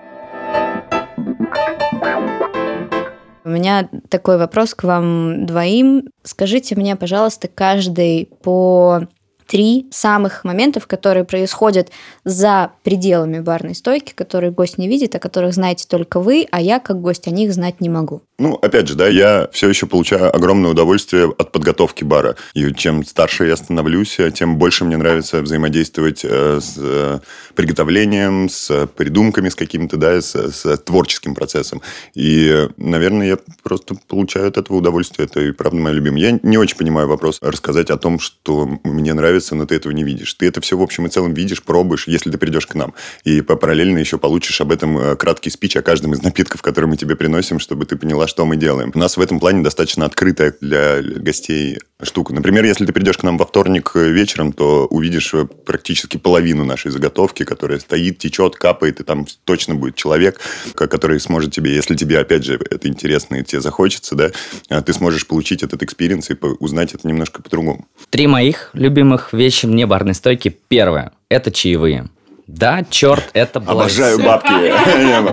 [3.46, 6.04] У меня такой вопрос к вам двоим.
[6.24, 9.08] Скажите мне, пожалуйста, каждый по
[9.48, 11.90] три самых моментов, которые происходят
[12.24, 16.80] за пределами барной стойки, которые гость не видит, о которых знаете только вы, а я,
[16.80, 18.22] как гость, о них знать не могу.
[18.40, 22.36] Ну, опять же, да, я все еще получаю огромное удовольствие от подготовки бара.
[22.56, 27.20] И чем старше я становлюсь, тем больше мне нравится взаимодействовать э, с э,
[27.56, 31.82] приготовлением, с придумками, с каким-то, да, с, с творческим процессом.
[32.16, 35.28] И, наверное, я просто получаю от этого удовольствие.
[35.28, 36.22] Это и правда мое любимое.
[36.22, 39.94] Я не очень понимаю вопрос рассказать о том, что мне нравится нравится, но ты этого
[39.94, 40.34] не видишь.
[40.34, 42.94] Ты это все в общем и целом видишь, пробуешь, если ты придешь к нам.
[43.26, 46.98] И параллельно еще получишь об этом э, краткий спич о каждом из напитков, которые мы
[46.98, 48.92] тебе приносим, чтобы ты поняла, что мы делаем.
[48.96, 52.34] У нас в этом плане достаточно открытая для гостей штука.
[52.34, 56.66] Например, если ты придешь к нам во вторник э, вечером, то увидишь э, практически половину
[56.66, 60.40] нашей заготовки, которая стоит, течет, капает, и там точно будет человек,
[60.76, 64.32] который сможет тебе, если тебе, опять же, это интересно и тебе захочется, да,
[64.70, 67.88] а ты сможешь получить этот experience и узнать это немножко по-другому.
[68.10, 70.58] Три моих любимых вещи вне барной стойки.
[70.68, 72.10] Первое– это чаевые.
[72.48, 73.82] Да, черт, это было...
[73.82, 74.52] Обожаю бабки.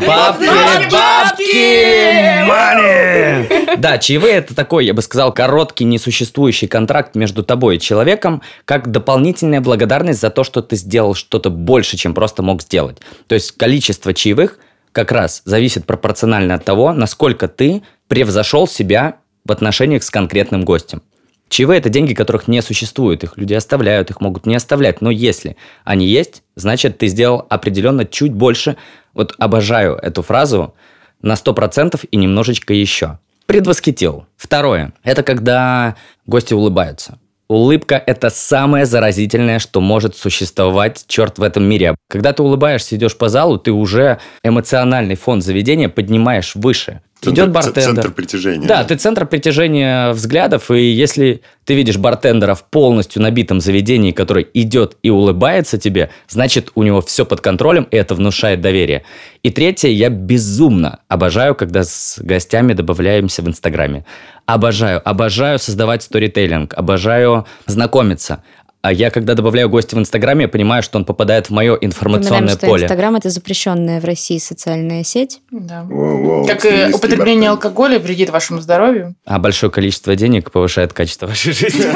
[0.06, 3.76] Бабки, бабки, money!
[3.78, 8.90] Да, чаевые это такой, я бы сказал, короткий несуществующий контракт между тобой и человеком, как
[8.90, 12.98] дополнительная благодарность за то, что ты сделал что-то больше, чем просто мог сделать.
[13.26, 14.58] То есть количество чаевых
[14.92, 21.02] как раз зависит пропорционально от того, насколько ты превзошел себя в отношениях с конкретным гостем.
[21.50, 23.24] Чаевые– это деньги, которых не существует.
[23.24, 25.00] Их люди оставляют, их могут не оставлять.
[25.00, 28.76] Но если они есть, значит, ты сделал определенно чуть больше.
[29.14, 30.74] Вот обожаю эту фразу
[31.20, 33.18] на 100% и немножечко еще.
[33.46, 34.26] Предвосхитил.
[34.36, 37.18] Второе– это когда гости улыбаются.
[37.48, 41.96] Улыбка– это самое заразительное, что может существовать, черт, в этом мире.
[42.08, 47.00] Когда ты улыбаешься, идешь по залу, ты уже эмоциональный фон заведения поднимаешь выше.
[47.20, 47.82] Центр- Идет бартендер.
[47.82, 48.66] Центр притяжения.
[48.66, 54.46] Да, ты центр притяжения взглядов, и если ты видишь бартендера в полностью набитом заведении, который
[54.54, 59.02] идет и улыбается тебе, значит, у него все под контролем, и это внушает доверие.
[59.42, 64.04] И третье, я безумно обожаю, когда с гостями добавляемся в Инстаграме.
[64.46, 68.42] Обожаю, обожаю создавать сторителлинг, обожаю знакомиться.
[68.82, 72.30] А я, когда добавляю гостя в Инстаграме, я понимаю, что он попадает в мое информационное
[72.30, 72.84] Напоминаем, что поле.
[72.84, 75.42] Инстаграм это запрещенная в России социальная сеть.
[75.50, 75.82] Да.
[75.82, 77.50] Воу-воу, Как и употребление бартендер.
[77.50, 79.16] алкоголя вредит вашему здоровью.
[79.26, 81.84] А большое количество денег повышает качество вашей жизни.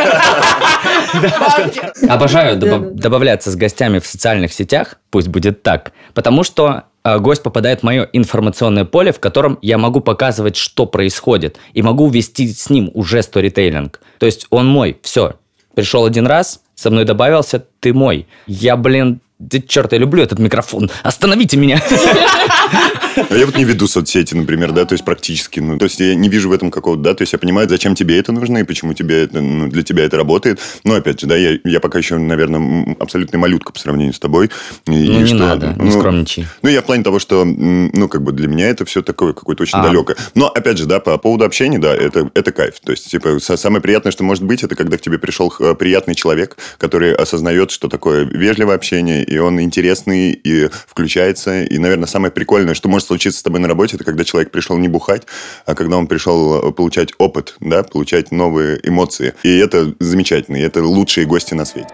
[2.08, 7.42] Обожаю добав- добавляться с гостями в социальных сетях, пусть будет так, потому что э, гость
[7.42, 12.48] попадает в мое информационное поле, в котором я могу показывать, что происходит, и могу вести
[12.48, 14.00] с ним уже сторитейлинг.
[14.18, 15.34] То есть он мой, все.
[15.74, 18.26] Пришел один раз, со мной добавился, ты мой.
[18.46, 20.90] Я, блин, да черт, я люблю этот микрофон.
[21.02, 21.82] Остановите меня.
[23.16, 26.14] А я вот не веду соцсети, например, да, то есть практически, ну, то есть я
[26.14, 28.62] не вижу в этом какого-то, да, то есть я понимаю, зачем тебе это нужно и
[28.64, 30.60] почему тебе это, ну, для тебя это работает.
[30.84, 34.18] Но опять же, да, я, я пока еще, наверное, м, абсолютная малютка по сравнению с
[34.18, 34.46] тобой.
[34.86, 36.46] И Ну, не что, надо, не ну, скромничай.
[36.62, 39.62] Ну, я в плане того, что, ну, как бы для меня это все такое какое-то
[39.62, 39.82] очень А.
[39.82, 40.16] далекое.
[40.34, 42.74] Но, опять же, да, по поводу общения, да, это, это кайф.
[42.84, 45.74] То есть, типа, са- самое приятное, что может быть, это когда к тебе пришел э,
[45.74, 51.62] приятный человек, который осознает, что такое вежливое общение, и он интересный, и включается.
[51.64, 54.76] И, наверное, самое прикольное, что может случиться с тобой на работе, это когда человек пришел
[54.76, 55.22] не бухать,
[55.66, 59.34] а когда он пришел э, получать опыт, да, получать новые эмоции.
[59.42, 61.88] И это замечательно, и это лучшие гости на свете.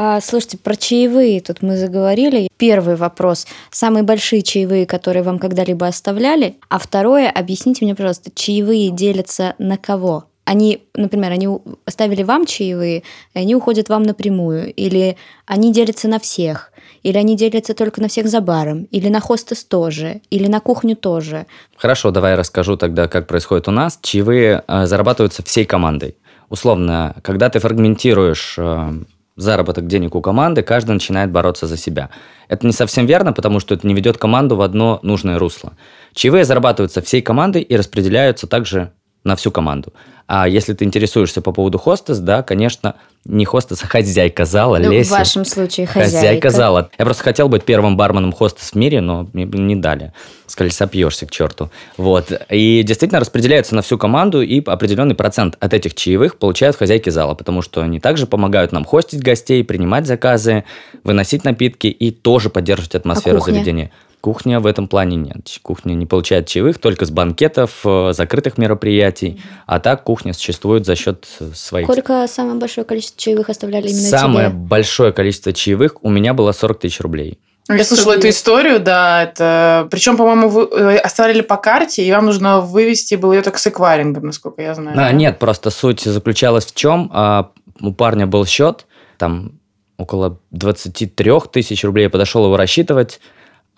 [0.00, 2.48] А, слушайте, про чаевые тут мы заговорили.
[2.56, 3.48] Первый вопрос.
[3.70, 6.56] Самые большие чаевые, которые вам когда-либо оставляли?
[6.68, 10.27] А второе, объясните мне, пожалуйста, чаевые делятся на кого?
[10.48, 11.46] Они, например, они
[11.84, 13.02] оставили вам чаевые,
[13.34, 14.72] и они уходят вам напрямую.
[14.72, 16.72] Или они делятся на всех.
[17.02, 18.84] Или они делятся только на всех за баром.
[18.84, 20.22] Или на хостес тоже.
[20.30, 21.44] Или на кухню тоже.
[21.76, 23.98] Хорошо, давай я расскажу тогда, как происходит у нас.
[24.00, 26.16] Чаевые э, зарабатываются всей командой.
[26.48, 28.92] Условно, когда ты фрагментируешь э,
[29.36, 32.08] заработок денег у команды, каждый начинает бороться за себя.
[32.48, 35.74] Это не совсем верно, потому что это не ведет команду в одно нужное русло.
[36.14, 38.92] Чаевые зарабатываются всей командой и распределяются также
[39.24, 39.92] на всю команду.
[40.26, 44.88] А если ты интересуешься по поводу хостес, да, конечно, не хостес, а хозяйка зала, Ну,
[44.88, 45.14] в Леся.
[45.14, 46.16] вашем случае хозяйка.
[46.16, 46.90] Хозяйка зала.
[46.98, 50.12] Я просто хотел быть первым барменом хостес в мире, но мне не дали.
[50.46, 51.70] Сказали, сопьешься к черту.
[51.96, 52.30] Вот.
[52.50, 57.34] И действительно распределяется на всю команду, и определенный процент от этих чаевых получают хозяйки зала,
[57.34, 60.64] потому что они также помогают нам хостить гостей, принимать заказы,
[61.04, 63.52] выносить напитки и тоже поддерживать атмосферу А кухня?
[63.54, 63.90] заведения.
[64.20, 65.58] Кухня в этом плане нет.
[65.62, 69.40] Кухня не получает чаевых только с банкетов, э, закрытых мероприятий.
[69.66, 74.08] А так кухня существует за счет э, своих Сколько самое большое количество чаевых оставляли именно
[74.08, 74.58] Самое тебе?
[74.58, 77.38] большое количество чаевых у меня было 40 тысяч рублей.
[77.68, 79.88] Я слышала эту историю, да, это...
[79.90, 83.66] Причем, по-моему, вы э, оставили по карте, и вам нужно вывести было ее так с
[83.66, 84.92] эквайрингом, насколько я знаю.
[84.92, 85.12] А, да?
[85.12, 87.10] нет, просто суть заключалась в чем?
[87.12, 87.50] А,
[87.80, 88.86] у парня был счет,
[89.18, 89.52] там
[89.98, 92.04] около 23 тысяч рублей.
[92.04, 93.20] Я подошел его рассчитывать,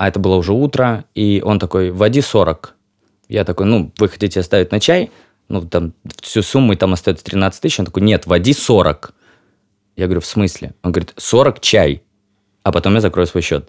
[0.01, 2.75] а это было уже утро, и он такой, вводи 40.
[3.29, 5.11] Я такой, ну, вы хотите оставить на чай?
[5.51, 7.79] Ну, там всю сумму, и там остается 13 тысяч.
[7.81, 9.13] Он такой, нет, вводи 40.
[9.97, 10.73] Я говорю, в смысле?
[10.83, 12.03] Он говорит, 40 чай,
[12.63, 13.69] а потом я закрою свой счет.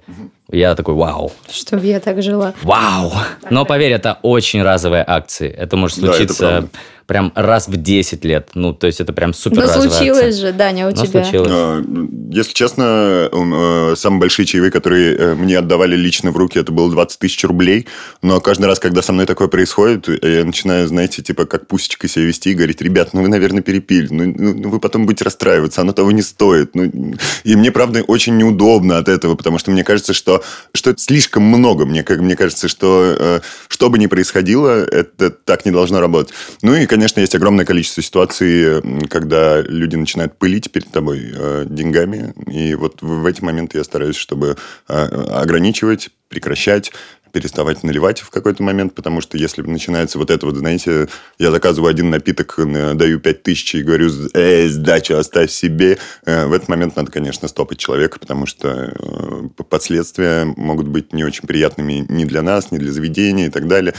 [0.50, 1.34] Я такой, вау.
[1.50, 2.54] Чтобы я так жила.
[2.63, 3.12] Вау!
[3.50, 5.50] Но поверь, это очень разовые акции.
[5.50, 6.70] Это может Да, это случиться правда.
[7.06, 8.50] Прям раз в 10 лет.
[8.54, 11.24] Ну, то есть это прям супер Ну, случилось же, Даня, у Но тебя.
[11.24, 11.50] случилось.
[11.52, 11.84] А,
[12.32, 16.90] Если честно, э, самые большие чаевые, которые э, мне отдавали лично в руки, это было
[16.90, 17.88] 20 тысяч рублей.
[18.22, 22.26] Но каждый раз, когда со мной такое происходит, я начинаю, знаете, типа как пусечка себя
[22.26, 24.08] вести и говорить, ребят, ну вы, наверное, перепили.
[24.10, 26.76] Ну, ну, ну, вы потом будете расстраиваться, оно того не стоит.
[26.76, 31.02] Ну, и мне, правда, очень неудобно от этого, потому что мне кажется, что, что это
[31.02, 31.86] слишком много.
[31.86, 36.34] Мне, как, мне кажется, что э, что бы ни происходило, это так не должно работать.
[36.62, 42.34] Ну и, конечно, есть огромное количество ситуаций, когда люди начинают пылить перед тобой э, деньгами.
[42.52, 44.58] И вот в эти моменты я стараюсь, чтобы
[44.90, 46.92] э, ограничивать, прекращать,
[47.32, 51.08] переставать наливать в какой-то момент, потому что если начинается вот это вот, знаете,
[51.39, 56.46] я заказываю один напиток, э, даю 5 тысяч и говорю, эй, сдачу оставь себе, э,
[56.46, 61.48] в этот момент надо, конечно, стопать человека, потому что э, последствия могут быть не очень
[61.48, 63.94] приятными ни для нас, ни для заведения и так далее,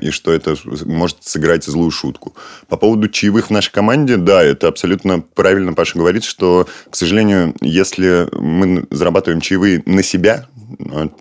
[0.00, 2.34] и что это может сыграть злую шутку.
[2.68, 7.54] По поводу чаевых в нашей команде, да, это абсолютно правильно Паша говорит, что, к сожалению,
[7.60, 10.46] если мы зарабатываем чаевые на себя,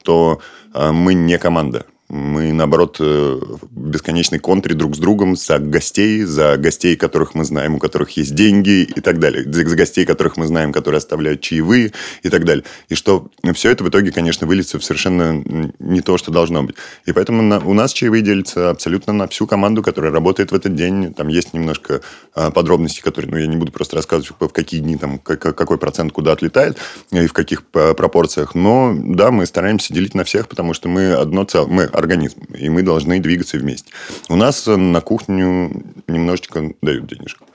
[0.03, 0.41] то
[0.73, 1.85] мы не команда.
[2.13, 7.45] Мы, наоборот, э, в бесконечной контре друг с другом за гостей, за гостей, которых мы
[7.45, 9.45] знаем, у которых есть деньги и так далее.
[9.49, 12.65] За гостей, которых мы знаем, которые оставляют чаевые и так далее.
[12.89, 15.41] И что все это в итоге, конечно, выльется в совершенно
[15.79, 16.75] не то, что должно быть.
[17.05, 21.13] И поэтому у нас чаевые делятся абсолютно на всю команду, которая работает в этот день.
[21.13, 22.01] Там есть немножко
[22.35, 25.77] а, подробностей, которые, ну, я не буду просто рассказывать, в какие дни, там, как, какой
[25.77, 26.77] процент куда отлетает
[27.11, 28.53] и в каких пропорциях.
[28.53, 32.69] Но, да, мы стараемся делить на всех, потому что мы одно целое, мы организм, и
[32.69, 33.91] мы должны двигаться вместе.
[34.29, 35.71] У нас на кухню
[36.07, 37.45] немножечко дают денежку.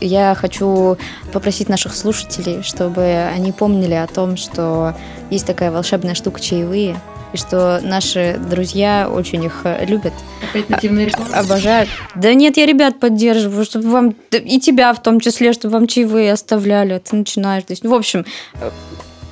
[0.00, 0.96] Я хочу
[1.32, 4.96] попросить наших слушателей, чтобы они помнили о том, что
[5.30, 7.00] есть такая волшебная штука чаевые,
[7.32, 10.12] и что наши друзья очень их э, любят.
[10.52, 11.38] Опять реклама?
[11.38, 11.88] Обожают.
[12.14, 16.32] Да нет, я ребят поддерживаю, чтобы вам, и тебя в том числе, чтобы вам чаевые
[16.32, 16.98] оставляли.
[16.98, 17.62] Ты начинаешь.
[17.64, 18.26] То есть, в общем,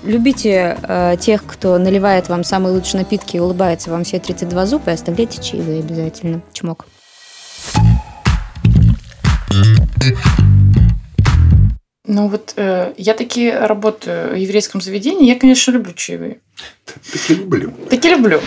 [0.02, 4.90] Любите э, тех, кто наливает вам самые лучшие напитки и улыбается вам все 32 зуба,
[4.90, 6.40] и оставляйте чаевые обязательно.
[6.52, 6.86] Чмок.
[12.06, 16.40] Ну вот э, я таки работаю в еврейском заведении, я, конечно, люблю чаевые.
[17.12, 17.72] Таки люблю.
[17.90, 18.40] Таки люблю.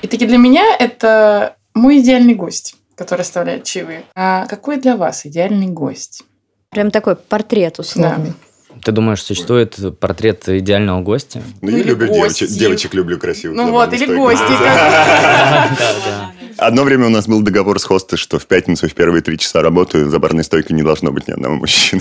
[0.00, 4.04] И таки для меня это мой идеальный гость, который оставляет чаевые.
[4.14, 6.24] А какой для вас идеальный гость?
[6.72, 8.32] Прям такой портрет условный.
[8.70, 8.76] Да.
[8.82, 11.42] Ты думаешь, существует портрет идеального гостя?
[11.60, 13.58] Ну, я люблю девочек, девочек люблю красивых.
[13.58, 14.42] Ну вот, или гости.
[16.56, 19.60] Одно время у нас был договор с хостой, что в пятницу в первые три часа
[19.60, 22.00] работы за барной стойкой не должно быть ни одного мужчины.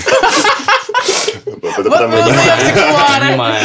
[1.46, 3.62] Вот мы Понимаю.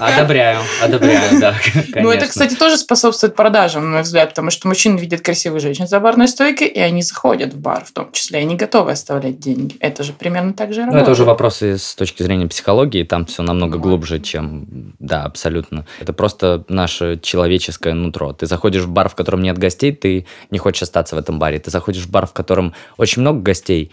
[0.00, 1.54] Одобряю, одобряю, да,
[1.94, 5.86] Ну, это, кстати, тоже способствует продажам, на мой взгляд, потому что мужчины видят красивых женщин
[5.86, 9.76] за барной стойкой, и они заходят в бар в том числе, они готовы оставлять деньги.
[9.80, 11.00] Это же примерно так же работает.
[11.00, 14.66] Ну, это уже вопросы с точки зрения психологии, там все намного глубже, чем...
[14.98, 15.86] Да, абсолютно.
[16.00, 18.32] Это просто наше человеческое нутро.
[18.32, 21.58] Ты заходишь в бар, в котором нет гостей, ты не хочешь остаться в этом баре.
[21.58, 23.92] Ты заходишь в бар, в котором очень много гостей,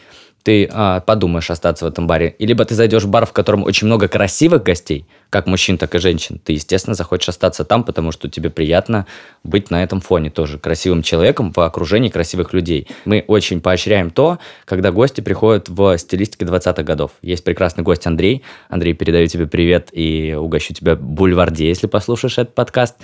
[0.50, 2.36] ты а, подумаешь остаться в этом баре.
[2.40, 5.94] И либо ты зайдешь в бар, в котором очень много красивых гостей, как мужчин, так
[5.94, 6.42] и женщин.
[6.44, 9.06] Ты, естественно, захочешь остаться там, потому что тебе приятно
[9.44, 12.88] быть на этом фоне тоже красивым человеком в окружении красивых людей.
[13.06, 17.12] Мы очень поощряем то, когда гости приходят в стилистике 20-х годов.
[17.22, 18.42] Есть прекрасный гость Андрей.
[18.70, 22.96] Андрей, передаю тебе привет и угощу тебя бульварде, если послушаешь этот подкаст.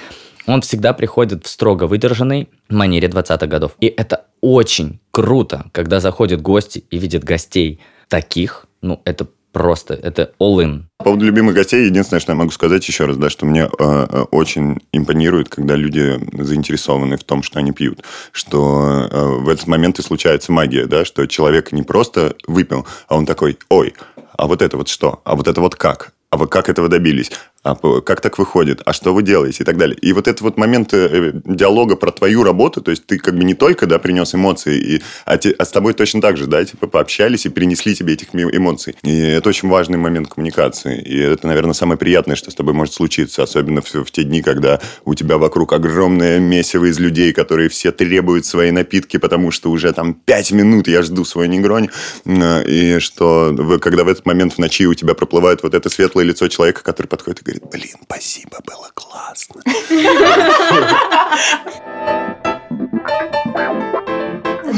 [0.47, 3.73] Он всегда приходит в строго выдержанной манере 20-х годов.
[3.79, 8.65] И это очень круто, когда заходят гости и видят гостей таких.
[8.81, 10.81] Ну, это просто, это all-in.
[10.97, 13.67] По поводу любимых гостей, единственное, что я могу сказать еще раз, да, что мне э,
[13.79, 19.67] э, очень импонирует, когда люди заинтересованы в том, что они пьют, что э, в этот
[19.67, 23.93] момент и случается магия, да, что человек не просто выпил, а он такой, ой,
[24.37, 25.21] а вот это вот что?
[25.23, 26.11] А вот это вот как?
[26.35, 27.31] а вы как этого добились,
[27.65, 29.97] а как так выходит, а что вы делаете и так далее.
[29.99, 33.43] И вот это вот момент э, диалога про твою работу, то есть ты как бы
[33.43, 36.63] не только, да, принес эмоции, и, а, те, а с тобой точно так же, да,
[36.63, 38.95] типа пообщались и принесли тебе этих эмоций.
[39.01, 41.01] И это очень важный момент коммуникации.
[41.01, 44.43] И это, наверное, самое приятное, что с тобой может случиться, особенно в, в те дни,
[44.43, 49.71] когда у тебя вокруг огромное месиво из людей, которые все требуют свои напитки, потому что
[49.71, 51.89] уже там пять минут я жду свой негронь,
[52.25, 56.47] и что когда в этот момент в ночи у тебя проплывает вот это светлое лицо
[56.47, 59.61] человека, который подходит и говорит, блин, спасибо, было классно.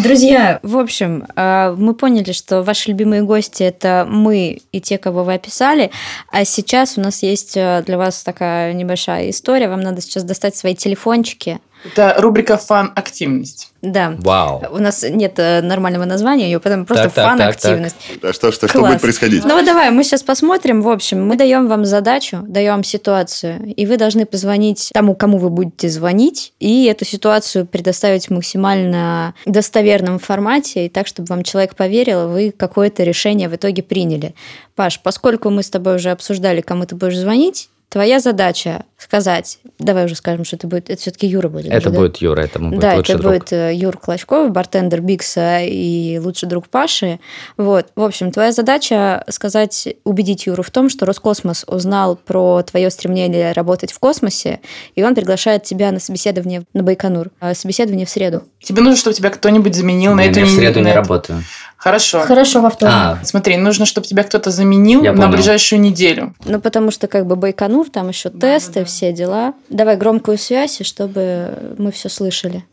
[0.03, 5.23] Друзья, в общем, э, мы поняли, что ваши любимые гости– это мы и те, кого
[5.23, 5.91] вы описали.
[6.31, 9.67] А сейчас у нас есть э, для вас такая небольшая история.
[9.67, 11.59] Вам надо сейчас достать свои телефончики.
[11.91, 13.71] Это рубрика «Фан-активность».
[13.81, 14.15] Да.
[14.17, 14.63] Вау.
[14.71, 17.95] У нас нет э, нормального названия, ее потом просто фан-активность.
[18.21, 19.45] Да что, что, что будет происходить?
[19.45, 20.81] Ну вот давай, мы сейчас посмотрим.
[20.81, 25.37] В общем, мы даем вам задачу, даем вам ситуацию, и вы должны позвонить тому, кому
[25.37, 31.43] вы будете звонить, и эту ситуацию предоставить в максимально достоверном формате, и так, чтобы вам
[31.43, 34.33] человек поверил, вы какое-то решение в итоге приняли.
[34.75, 40.05] Паш, поскольку мы с тобой уже обсуждали, кому ты будешь звонить, Твоя задача сказать, давай
[40.05, 41.67] уже скажем, что это будет, это все-таки Юра будет.
[41.67, 41.95] Это уже, да?
[41.99, 43.33] будет Юра, это будет да, лучший это друг.
[43.33, 47.19] будет э, Юр Клочков, бартендер Бикса и лучший друг Паши.
[47.55, 47.87] Вот.
[47.95, 53.53] В общем, твоя задача сказать, убедить Юру в том, что Роскосмос узнал про твое стремление
[53.53, 54.59] работать в космосе,
[54.95, 57.29] и он приглашает тебя на собеседование на Байконур.
[57.39, 58.43] А Собеседование в среду.
[58.61, 60.89] Тебе нужно, чтобы тебя кто-нибудь заменил на Не, эту я в не- среду на не
[60.91, 61.43] эту- работаю.
[61.77, 62.21] Хорошо.
[62.21, 65.33] Хорошо, во А, Смотри, нужно, чтобы тебя кто-то заменил Я на понял.
[65.33, 66.33] ближайшую неделю.
[66.43, 68.85] Ну, потому что как бы Байконур, там еще тесты, да.
[68.85, 69.53] все дела.
[69.69, 72.65] Давай громкую связь, и чтобы мы все слышали.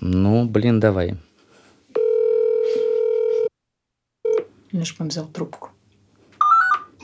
[0.00, 1.16] ну, блин, давай.
[4.72, 5.70] Лишь бы он взял трубку.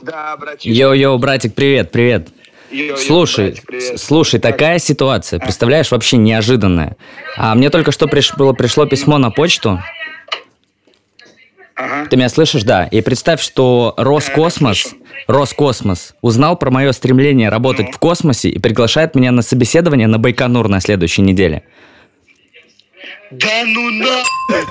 [0.01, 0.69] Да, братишка.
[0.69, 2.29] Йоу-йоу, братик, привет, привет.
[2.71, 3.99] Йо-йо, Слушай, братик, привет.
[3.99, 6.95] слушай, такая ситуация, представляешь, вообще неожиданная.
[7.37, 9.79] А мне только что пришло, пришло письмо на почту.
[11.75, 12.07] Ага.
[12.09, 12.85] Ты меня слышишь, да?
[12.85, 14.95] И представь, что Роскосмос.
[15.27, 17.91] Роскосмос узнал про мое стремление работать Ну.
[17.91, 21.63] в космосе и приглашает меня на собеседование на Байконур на следующей неделе.
[23.31, 24.05] Да ну на!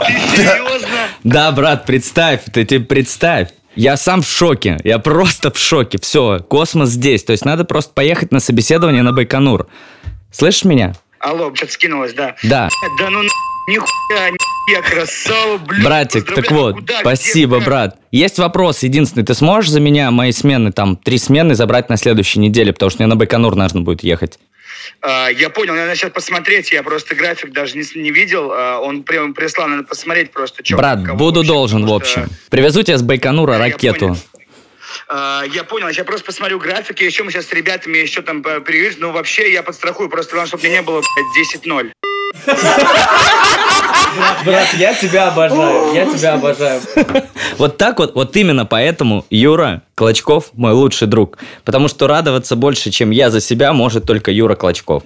[0.01, 0.89] Ты серьезно?
[1.25, 3.49] Да, брат, представь, ты тебе представь.
[3.77, 5.99] Я сам в шоке, я просто в шоке.
[6.01, 7.25] Все, космос здесь.
[7.25, 9.67] То есть надо просто поехать на собеседование на Байконур.
[10.31, 10.95] Слышишь меня?
[11.25, 12.37] Алло, что-то скинулось, да.
[12.43, 12.69] Да.
[12.99, 13.23] Да ну!
[13.67, 14.31] Нихуя,
[14.71, 15.83] я красава, блин.
[15.85, 17.65] Братик, так вот, Куда, где, спасибо, как?
[17.65, 17.99] брат.
[18.13, 19.25] Есть вопрос единственный.
[19.25, 23.03] Ты сможешь за меня мои смены, там, три смены забрать на следующей неделе, потому что
[23.03, 24.39] мне на Байконур нужно будет ехать.
[25.01, 28.51] А, я понял, надо сейчас посмотреть, я просто график даже не, не видел.
[28.53, 30.77] А, он прям прислал, надо посмотреть просто, что.
[30.77, 32.37] Брат, буду вообще, должен, в потому что- общем.
[32.51, 34.17] Привезу тебе с Байконура Я ракету.
[35.09, 38.61] А, я понял, я просто посмотрю графики, еще мы сейчас с ребятами еще там э,
[38.61, 38.97] переведем.
[39.01, 41.93] Ну, вообще, я подстрахую, просто главное, чтобы мне не было блядь, 10-0.
[44.45, 46.81] Брат, я тебя обожаю, я тебя обожаю.
[47.59, 51.39] Вот так вот, вот именно поэтому Юра Клочков мой лучший друг.
[51.65, 55.05] Потому что радоваться больше, чем я за себя, может только Юра Клочков.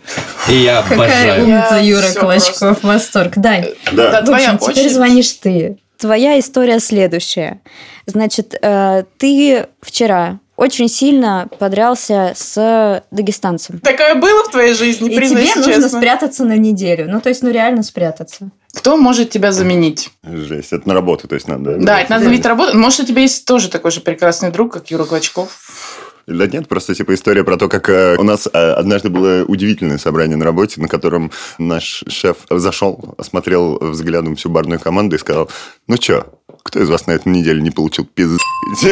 [0.48, 1.44] И я обожаю.
[1.44, 3.34] умница Я Юра Клочков, восторг.
[3.36, 3.74] Дай.
[3.92, 4.22] Да.
[4.22, 5.76] Да, теперь звонишь ты.
[5.98, 7.60] Твоя история следующая.
[8.06, 13.80] Значит, э, ты вчера очень сильно подрался с дагестанцем.
[13.80, 15.88] Такое было в твоей жизни, И тебе нужно честно.
[15.88, 17.06] спрятаться на неделю.
[17.08, 18.50] Ну, то есть, ну, реально спрятаться.
[18.74, 20.10] Кто может тебя заменить?
[20.22, 21.76] Жесть, это на работу, то есть надо...
[21.78, 22.76] Да, это надо заменить работу.
[22.78, 26.07] Может, у тебя есть тоже такой же прекрасный друг, как Юра Клочков?
[26.28, 29.96] Да нет, просто типа история про то, как э, у нас э, однажды было удивительное
[29.96, 35.50] собрание на работе, на котором наш шеф зашел, осмотрел взглядом всю барную команду и сказал,
[35.86, 38.38] ну чё, кто из вас на эту неделю не получил пизды?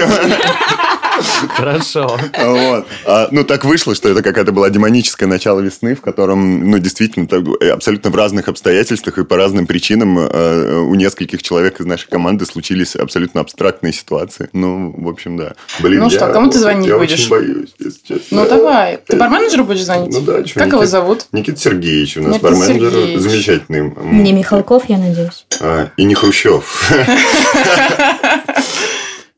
[1.57, 2.19] Хорошо.
[2.39, 2.87] Вот.
[3.07, 7.27] А, ну, так вышло, что это какая-то была демоническое начало весны, в котором, ну, действительно,
[7.27, 11.87] так, э, абсолютно в разных обстоятельствах и по разным причинам э, у нескольких человек из
[11.87, 14.51] нашей команды случились абсолютно абстрактные ситуации.
[14.53, 15.55] Ну, в общем, да.
[15.81, 17.13] Блин, Ну что, кому ты звонить я будешь?
[17.19, 18.43] очень боюсь, если честно.
[18.43, 18.99] Ну, давай.
[19.07, 20.13] Ты барменеджеру будешь звонить?
[20.13, 21.27] Ну да, чё, Как его Никита- зовут?
[21.33, 23.21] Никита Сергеевич у нас Никита барменджер Сергеевич.
[23.23, 23.93] замечательный.
[24.23, 25.47] Не Михалков, я надеюсь.
[25.61, 26.93] а, и не Хрущев.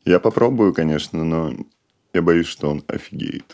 [0.04, 1.52] Я попробую, конечно, но
[2.14, 3.44] я боюсь, что он офигеет.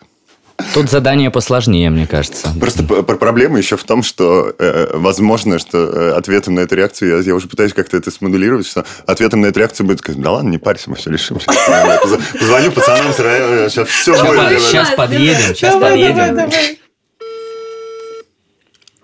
[0.73, 2.49] Тут задание посложнее, мне кажется.
[2.61, 7.23] Просто проблема еще в том, что э, возможно, что э, ответом на эту реакцию, я,
[7.25, 10.51] я уже пытаюсь как-то это смоделировать, что ответом на эту реакцию будет сказать, да ладно,
[10.51, 11.39] не парься, мы все решим.
[12.39, 14.61] Позвоню пацанам сейчас все Сейчас, будет.
[14.61, 16.51] сейчас подъедем, сейчас подъедем.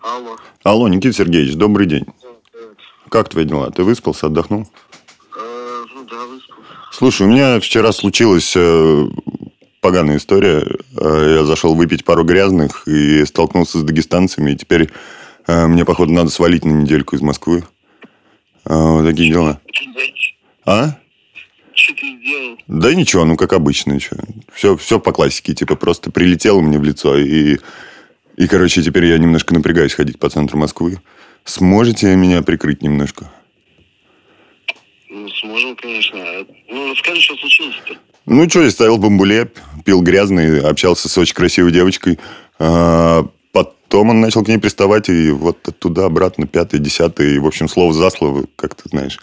[0.03, 0.36] Алло.
[0.62, 2.07] Алло, Никита Сергеевич, добрый день.
[3.09, 3.70] Как твои дела?
[3.72, 4.68] Ты выспался, отдохнул?
[6.92, 9.09] Слушай, у меня вчера случилась э,
[9.80, 10.66] поганая история.
[10.96, 14.51] Э, я зашел выпить пару грязных и столкнулся с дагестанцами.
[14.53, 14.90] И теперь
[15.46, 17.64] э, мне, походу, надо свалить на недельку из Москвы.
[18.64, 19.61] Вот такие дела.
[20.66, 20.98] А?
[21.72, 22.59] Что ты сделал?
[22.66, 23.92] Да ничего, ну как обычно.
[23.92, 24.18] Ничего.
[24.53, 25.55] Все, все по классике.
[25.55, 27.16] Типа просто прилетело мне в лицо.
[27.16, 27.59] И,
[28.36, 31.01] и, короче, теперь я немножко напрягаюсь ходить по центру Москвы.
[31.44, 33.30] Сможете меня прикрыть немножко?
[35.20, 36.18] Ну, сможем, конечно.
[36.68, 37.94] Ну, расскажи, что случилось-то.
[38.26, 39.50] Ну, что, я в бамбуле,
[39.84, 42.18] пил грязный, общался с очень красивой девочкой.
[42.58, 47.68] А, потом он начал к ней приставать, и вот оттуда обратно, пятый, десятый, в общем,
[47.68, 49.18] слово за слово, как ты знаешь.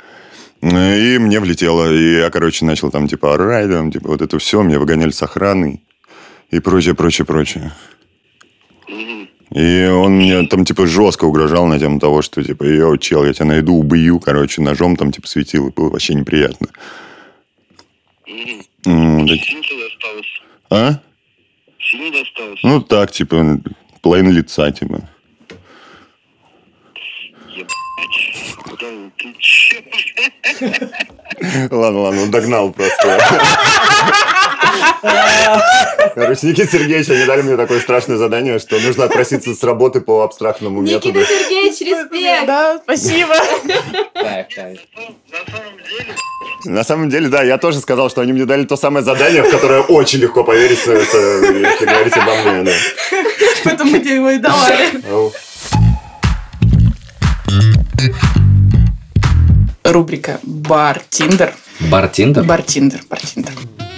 [0.62, 4.62] И мне влетело, и я, короче, начал там, типа, орать, там, типа, вот это все,
[4.62, 5.82] меня выгоняли с охраной
[6.52, 7.74] и прочее, прочее, прочее.
[9.52, 13.34] И он мне там, типа, жестко угрожал на тему того, что, типа, йоу, чел, я
[13.34, 16.68] тебя найду, убью, короче, ножом там, типа, светил, и было вообще неприятно.
[18.86, 19.40] М, так-?
[20.70, 21.00] А?
[21.80, 22.60] Сильно досталось?
[22.64, 23.60] Ну, так, типа,
[24.02, 25.02] половина лица, типа.
[31.72, 33.20] Ладно, ладно, догнал просто.
[36.16, 40.24] Короче, Никита Сергеевич, они дали мне такое страшное задание, что нужно отпроситься с работы по
[40.24, 41.24] абстрактному методу.
[41.24, 42.48] Сергеевич, респект!
[42.48, 43.34] Да, спасибо.
[44.16, 44.44] На
[45.46, 46.16] самом деле,
[46.66, 49.52] На самом деле, да, я тоже сказал, что они мне дали то самое задание, в
[49.52, 52.64] которое очень легко поверить, э, это, если говорить обо мне.
[52.64, 52.72] да.
[53.64, 55.02] Поэтому мы тебе его и давали.
[59.84, 61.54] Рубрика «Бар Тиндер».
[61.80, 62.44] Бартиндер?
[62.44, 63.54] Бартиндер, бартиндер.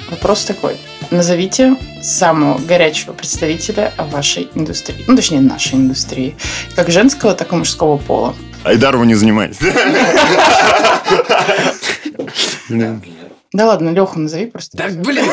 [0.09, 0.77] Вопрос такой.
[1.11, 5.03] Назовите самого горячего представителя вашей индустрии.
[5.07, 6.35] Ну, точнее, нашей индустрии.
[6.75, 8.35] Как женского, так и мужского пола.
[8.63, 9.59] Айдарову не занимайтесь.
[13.51, 14.77] Да ладно, Леху назови просто.
[14.77, 15.25] Так, блин,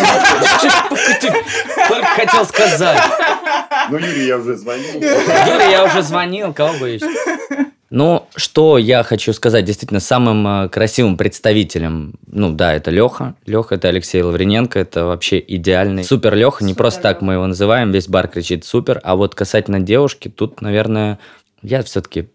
[1.89, 2.99] только хотел сказать.
[3.91, 4.95] Ну, Юрий, я уже звонил.
[4.95, 7.07] Юре я уже звонил, кого бы еще?
[7.91, 13.37] Ну, что я хочу сказать, действительно, самым э, красивым представителем, ну да, это Леха.
[13.47, 16.03] Леха это Алексей Лаврененко, это вообще идеальный.
[16.03, 19.01] Супер Леха, не Супер просто так мы его называем, весь бар кричит супер.
[19.05, 21.21] А вот касательно девушки, тут, наверное,
[21.63, 22.29] я все-таки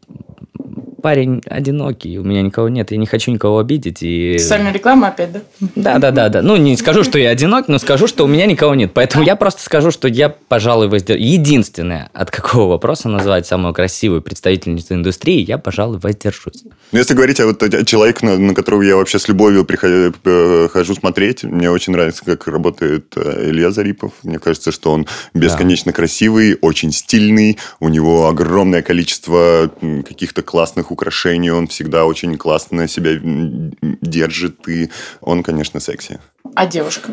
[1.02, 4.02] парень одинокий, у меня никого нет, я не хочу никого обидеть.
[4.02, 4.38] И...
[4.38, 5.42] Социальная реклама опять, да?
[5.76, 6.42] Да, да, да, да.
[6.42, 8.92] Ну, не скажу, что я одинок, но скажу, что у меня никого нет.
[8.94, 11.26] Поэтому я просто скажу, что я, пожалуй, воздержусь.
[11.26, 16.64] Единственное, от какого вопроса назвать самую красивую представительницу индустрии, я, пожалуй, воздержусь.
[16.92, 20.14] Ну, если говорить о вот о человеке, на, на которого я вообще с любовью прихожу,
[20.24, 24.14] э, хожу смотреть, мне очень нравится, как работает э, Илья Зарипов.
[24.24, 29.72] Мне кажется, что он бесконечно красивый, очень стильный, у него огромное количество
[30.08, 33.12] каких-то классных украшений, он всегда очень классно себя
[34.02, 34.90] держит, и
[35.22, 36.20] он, конечно, секси.
[36.56, 37.12] А девушка?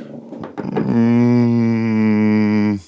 [0.59, 2.81] М,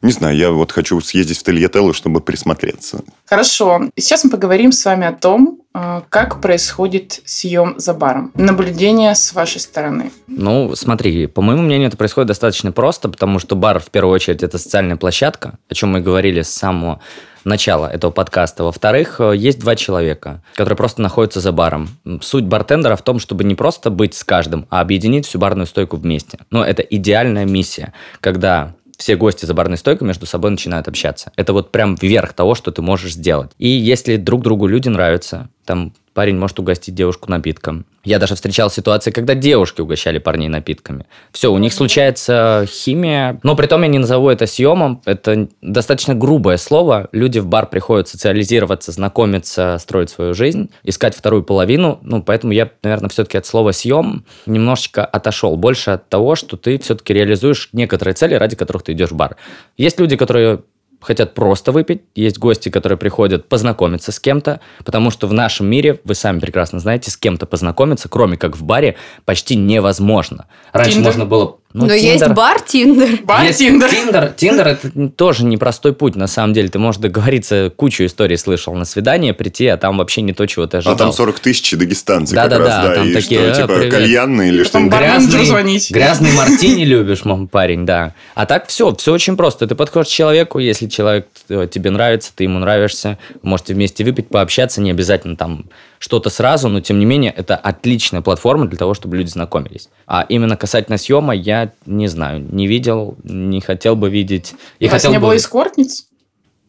[0.00, 3.00] Не знаю, я вот хочу съездить в Тольяттелло, чтобы присмотреться.
[3.26, 3.80] Хорошо.
[3.96, 8.30] Сейчас мы поговорим с вами о том, э, как происходит съем за баром.
[8.36, 10.12] Наблюдение с вашей стороны.
[10.28, 14.44] Ну, смотри, по моему мнению, это происходит достаточно просто, потому что бар, в первую очередь,
[14.44, 17.00] это социальная площадка, о чем мы говорили с самого
[17.44, 18.64] начала этого подкаста.
[18.64, 21.88] Во-вторых, э, есть два человека, которые просто находятся за баром.
[22.20, 25.96] Суть бартендера в том, чтобы не просто быть с каждым, а объединить всю барную стойку
[25.96, 26.38] вместе.
[26.50, 31.32] Но это идеальная миссия, когда все гости за барной стойкой между собой начинают общаться.
[31.36, 33.52] Это вот прям верх того, что ты можешь сделать.
[33.56, 37.86] И если друг другу люди нравятся, там парень может угостить девушку напитком.
[38.02, 41.06] Я даже встречал ситуации, когда девушки угощали парней напитками.
[41.30, 43.38] Все, у них случается химия.
[43.44, 45.00] Но при том я не назову это съемом.
[45.04, 47.08] Это достаточно грубое слово.
[47.12, 52.00] Люди в бар приходят социализироваться, знакомиться, строить свою жизнь, искать вторую половину.
[52.02, 55.56] Ну, поэтому я, наверное, все-таки от слова съем немножечко отошел.
[55.56, 59.36] Больше от того, что ты все-таки реализуешь некоторые цели, ради которых ты идешь в бар.
[59.76, 60.62] Есть люди, которые
[61.00, 66.00] хотят просто выпить, есть гости, которые приходят познакомиться с кем-то, потому что в нашем мире,
[66.04, 70.46] вы сами прекрасно знаете, с кем-то познакомиться, кроме как в баре, почти невозможно.
[70.72, 71.08] Раньше Тиндер?
[71.08, 71.58] можно было...
[71.74, 73.20] ну, Но есть Тиндер- бар Тиндер.
[73.24, 73.90] Бар есть Тиндер.
[73.90, 74.32] Тиндер.
[74.36, 76.68] Тиндер это тоже непростой путь, на самом деле.
[76.68, 80.66] Ты можешь договориться, кучу историй слышал на свидание, прийти, а там вообще не то, чего
[80.66, 80.94] ты ожидал.
[80.94, 82.94] А там 40 тысяч дагестанцы Да, как да, раз, да, да.
[82.94, 83.92] там и такие, что, «А, типа, привет».
[83.94, 84.92] кальянные или что-нибудь?
[84.92, 85.90] бар-менеджеру звонить.
[85.90, 88.14] Грязный мартини любишь, мам, парень, да.
[88.34, 89.66] А так все, все очень просто.
[89.66, 94.28] Ты подходишь к человеку, если человек э, тебе нравится, ты ему нравишься, можете вместе выпить,
[94.28, 95.66] пообщаться, не обязательно там
[95.98, 99.88] что-то сразу, но тем не менее это отличная платформа для того, чтобы люди знакомились.
[100.06, 104.54] А именно касательно съема, я не знаю, не видел, не хотел бы видеть.
[104.78, 105.26] И У вас хотел не бы...
[105.26, 106.07] было эскортниц?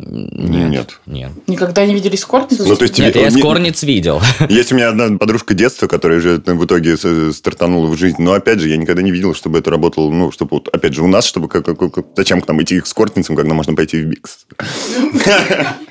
[0.01, 0.69] Нет.
[0.71, 0.99] Нет.
[1.05, 1.31] Нет.
[1.47, 2.59] Никогда не видели эскортниц?
[2.59, 4.21] Ну, то есть Нет, тебе- я эскорниц видел.
[4.49, 6.95] Есть у меня одна подружка детства, которая же в итоге
[7.33, 8.15] стартанула в жизнь.
[8.19, 11.03] Но, опять же, я никогда не видел, чтобы это работало, ну, чтобы, вот, опять же,
[11.03, 14.01] у нас, чтобы как, как- как- зачем к нам идти к скортницам, когда можно пойти
[14.01, 14.45] в Бикс?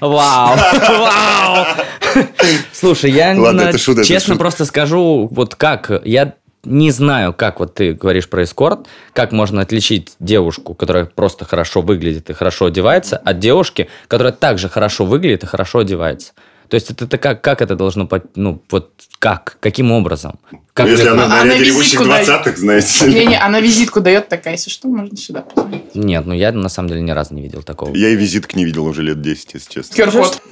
[0.00, 0.56] Вау,
[0.88, 1.66] вау.
[2.72, 4.38] Слушай, я Ладно, на- это шутка, это честно шутка.
[4.40, 6.34] просто скажу, вот как, я
[6.68, 11.80] не знаю, как вот ты говоришь про эскорт, как можно отличить девушку, которая просто хорошо
[11.80, 16.32] выглядит и хорошо одевается, от девушки, которая также хорошо выглядит и хорошо одевается.
[16.68, 20.38] То есть это, это как, как это должно, ну, вот как, каким образом?
[20.74, 22.26] Как Ну, если она на на ряде ревущих визитку дай.
[22.26, 23.06] 20-х, знаете.
[23.06, 25.94] Не-не, она визитку дает такая, если что, можно сюда позвонить.
[25.94, 27.94] Нет, ну я на самом деле ни разу не видел такого.
[27.94, 29.94] Я и визиток не видел уже лет 10, если честно.
[29.94, 30.42] QR-код.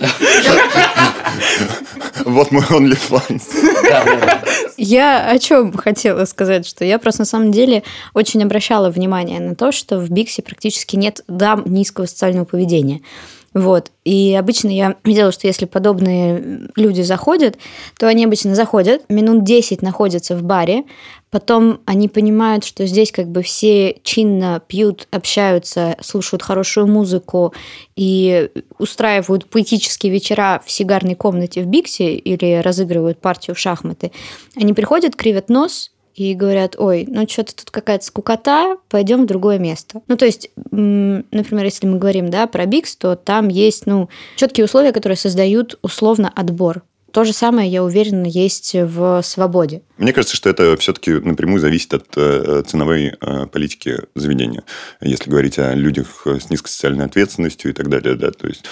[2.24, 3.42] Вот мой OnlyFans.
[4.76, 7.82] Я о чем хотела сказать, что я просто на самом деле
[8.14, 13.00] очень обращала внимание на то, что в Биксе практически нет дам низкого социального поведения.
[13.52, 13.90] Вот.
[14.04, 17.56] И обычно я видела, что если подобные люди заходят,
[17.98, 20.84] то они обычно заходят, минут 10 находятся в баре,
[21.30, 27.52] потом они понимают, что здесь как бы все чинно пьют, общаются, слушают хорошую музыку
[27.96, 34.12] и устраивают поэтические вечера в сигарной комнате в Биксе или разыгрывают партию в шахматы.
[34.56, 35.90] Они приходят, кривят нос,
[36.20, 40.02] и говорят, ой, ну что-то тут какая-то скукота, пойдем в другое место.
[40.06, 44.66] Ну, то есть, например, если мы говорим, да, про Бикс, то там есть, ну, четкие
[44.66, 46.82] условия, которые создают условно отбор.
[47.12, 49.82] То же самое, я уверена, есть в свободе.
[49.96, 54.62] Мне кажется, что это все-таки напрямую зависит от э, ценовой э, политики заведения.
[55.00, 58.66] Если говорить о людях с низкой социальной ответственностью и так далее, да, то есть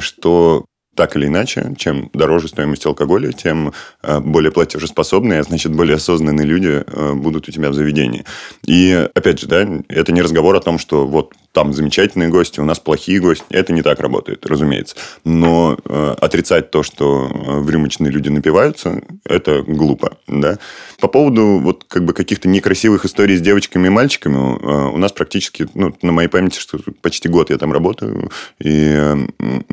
[0.00, 3.72] что так или иначе, чем дороже стоимость алкоголя, тем
[4.02, 8.24] э, более платежеспособные, а значит, более осознанные люди э, будут у тебя в заведении.
[8.66, 12.64] И, опять же, да, это не разговор о том, что вот там замечательные гости, у
[12.64, 13.44] нас плохие гости.
[13.50, 14.96] Это не так работает, разумеется.
[15.24, 20.58] Но э, отрицать то, что э, в рюмочные люди напиваются, это глупо, да.
[20.98, 25.12] По поводу вот как бы каких-то некрасивых историй с девочками и мальчиками, э, у нас
[25.12, 29.16] практически, ну, на моей памяти, что почти год я там работаю, и э,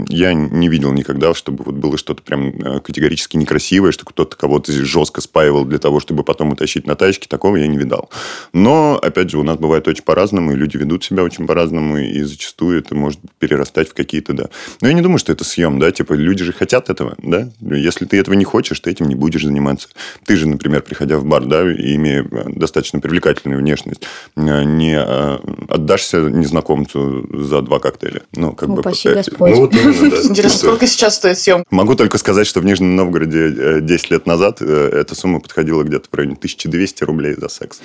[0.10, 4.74] я не видел никогда, чтобы вот было что-то прям э, категорически некрасивое, что кто-то кого-то
[4.74, 8.10] жестко спаивал для того, чтобы потом утащить на тачке, такого я не видал.
[8.52, 11.98] Но, опять же, у нас бывает очень по-разному, и люди ведут себя очень по-разному по-разному,
[11.98, 14.50] и зачастую это может перерастать в какие-то, да.
[14.82, 17.50] Но я не думаю, что это съем, да, типа люди же хотят этого, да.
[17.62, 19.90] Если ты этого не хочешь, ты этим не будешь заниматься.
[20.26, 24.02] Ты же, например, приходя в бар, да, и имея э, достаточно привлекательную внешность,
[24.36, 25.38] э, не э,
[25.70, 28.22] отдашься незнакомцу за два коктейля.
[28.34, 29.16] Ну, как Упаси бы...
[29.16, 29.52] Господь.
[29.52, 30.22] Ну, вот именно, да.
[30.24, 31.64] Интересно, сколько сейчас стоит съем?
[31.70, 36.16] Могу только сказать, что в Нижнем Новгороде 10 лет назад эта сумма подходила где-то в
[36.16, 37.80] районе 1200 рублей за секс.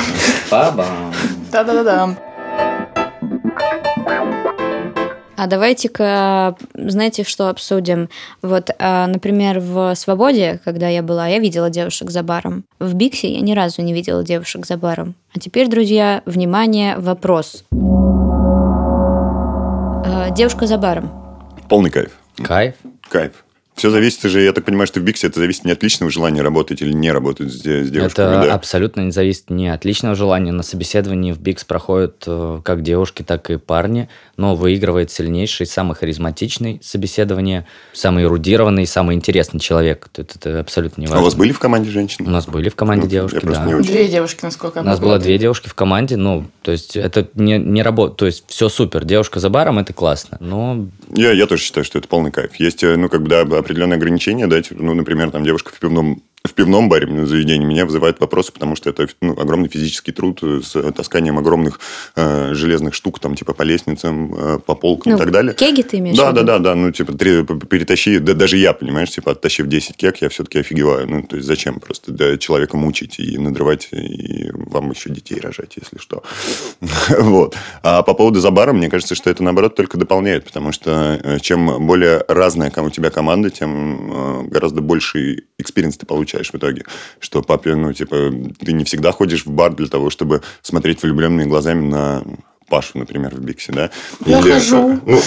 [0.50, 1.12] Ба-бам.
[1.50, 2.29] Да-да-да-да.
[5.36, 8.10] А давайте-ка, знаете, что обсудим?
[8.42, 12.64] Вот, а, например, в «Свободе», когда я была, я видела девушек за баром.
[12.78, 15.14] В «Биксе» я ни разу не видела девушек за баром.
[15.34, 17.64] А теперь, друзья, внимание, вопрос.
[20.04, 21.10] А, Девушка за баром.
[21.70, 22.10] Полный кайф.
[22.36, 22.74] Кайф.
[23.08, 23.44] Кайф.
[23.80, 26.42] Все зависит же, я так понимаю, что в Биксе это зависит не от личного желания
[26.42, 28.54] работать или не работать с, с девушками, Это да?
[28.54, 30.52] абсолютно не зависит ни от личного желания.
[30.52, 35.94] На собеседовании в Бикс проходят э, как девушки, так и парни, но выигрывает сильнейший, самый
[35.94, 40.10] харизматичный собеседование, самый эрудированный, самый интересный человек.
[40.14, 41.22] Это, это абсолютно не А важно.
[41.22, 42.28] у вас были в команде женщины?
[42.28, 43.64] У нас были в команде Ну, девушки, да.
[43.64, 43.92] не очень.
[43.92, 47.26] Две девушки, насколько я У нас было две девушки в команде, ну, то есть это
[47.34, 51.46] не, не работает, то есть все супер, девушка за баром, это классно, но Я, я
[51.46, 52.56] тоже считаю, что это полный кайф.
[52.56, 55.78] Есть, э, ну, как бы, да, определенные ограничения, да, типа, ну, например, там девушка в
[55.78, 60.40] пивном в пивном баре заведении меня вызывает вопросы, потому что это ну, огромный физический труд
[60.42, 61.80] э, с тасканием огромных
[62.16, 65.52] э, железных штук, там, типа, по лестницам, э, по полкам Ну, и так далее.
[65.52, 69.10] Кеги ты имеешь Да, да, да, да, ну, типа, три- перетащи, да, даже я, понимаешь,
[69.10, 71.06] типа, оттащив 10 кег, я все-таки офигеваю.
[71.08, 75.76] Ну, то есть, зачем просто да, человека мучить и надрывать, и вам еще детей рожать,
[75.76, 76.22] если что.
[77.20, 77.56] Вот.
[77.82, 81.38] А по поводу за баром, мне кажется, что это, наоборот, только дополняет, потому что э,
[81.40, 86.84] чем более разная у тебя команда, тем э, гораздо больший experience ты получаешь в итоге.
[87.18, 91.48] Что папе, ну, типа, ты не всегда ходишь в бар для того, чтобы смотреть влюбленными
[91.48, 92.22] глазами на
[92.70, 93.90] Пашу, например, в Биксе, да?
[94.24, 95.00] Я хожу.
[95.04, 95.20] Ну,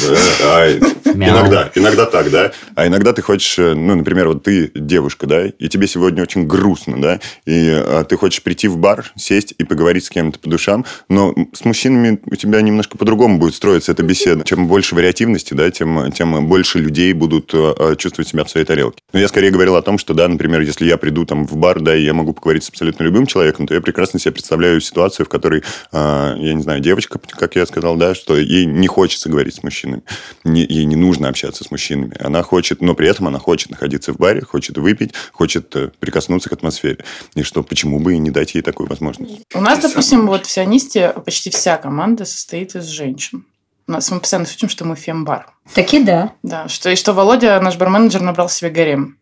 [0.44, 0.72] а,
[1.06, 2.52] иногда, иногда так, да.
[2.74, 6.48] А иногда ты хочешь, э, ну, например, вот ты девушка, да, и тебе сегодня очень
[6.48, 10.50] грустно, да, и а, ты хочешь прийти в бар, сесть и поговорить с кем-то по
[10.50, 14.44] душам, но с мужчинами у тебя немножко по-другому будет строиться эта беседа.
[14.46, 18.66] Чем больше вариативности, да, тем, тем больше людей будут э, э, чувствовать себя в своей
[18.66, 19.00] тарелке.
[19.12, 21.82] Но я скорее говорил о том, что, да, например, если я приду там в бар,
[21.82, 25.26] да, и я могу поговорить с абсолютно любым человеком, то я прекрасно себе представляю ситуацию,
[25.26, 29.30] в которой, э, я не знаю, девочка, как я сказал, да, что ей не хочется
[29.30, 30.04] говорить с мужчинами,
[30.44, 32.16] не- ей не нужно общаться с мужчинами.
[32.20, 36.50] Она хочет, но при этом она хочет находиться в баре, хочет выпить, хочет э, прикоснуться
[36.50, 37.04] к атмосфере.
[37.36, 39.42] И что, почему бы и не дать ей такую возможность?
[39.54, 43.46] У нас, допустим, вот в Сионисте почти вся команда состоит из женщин.
[43.88, 45.48] У нас мы постоянно шутим, что мы фембар.
[45.74, 46.34] Таки да.
[46.42, 49.18] Да, что, и что Володя, наш барменеджер, набрал себе гарем.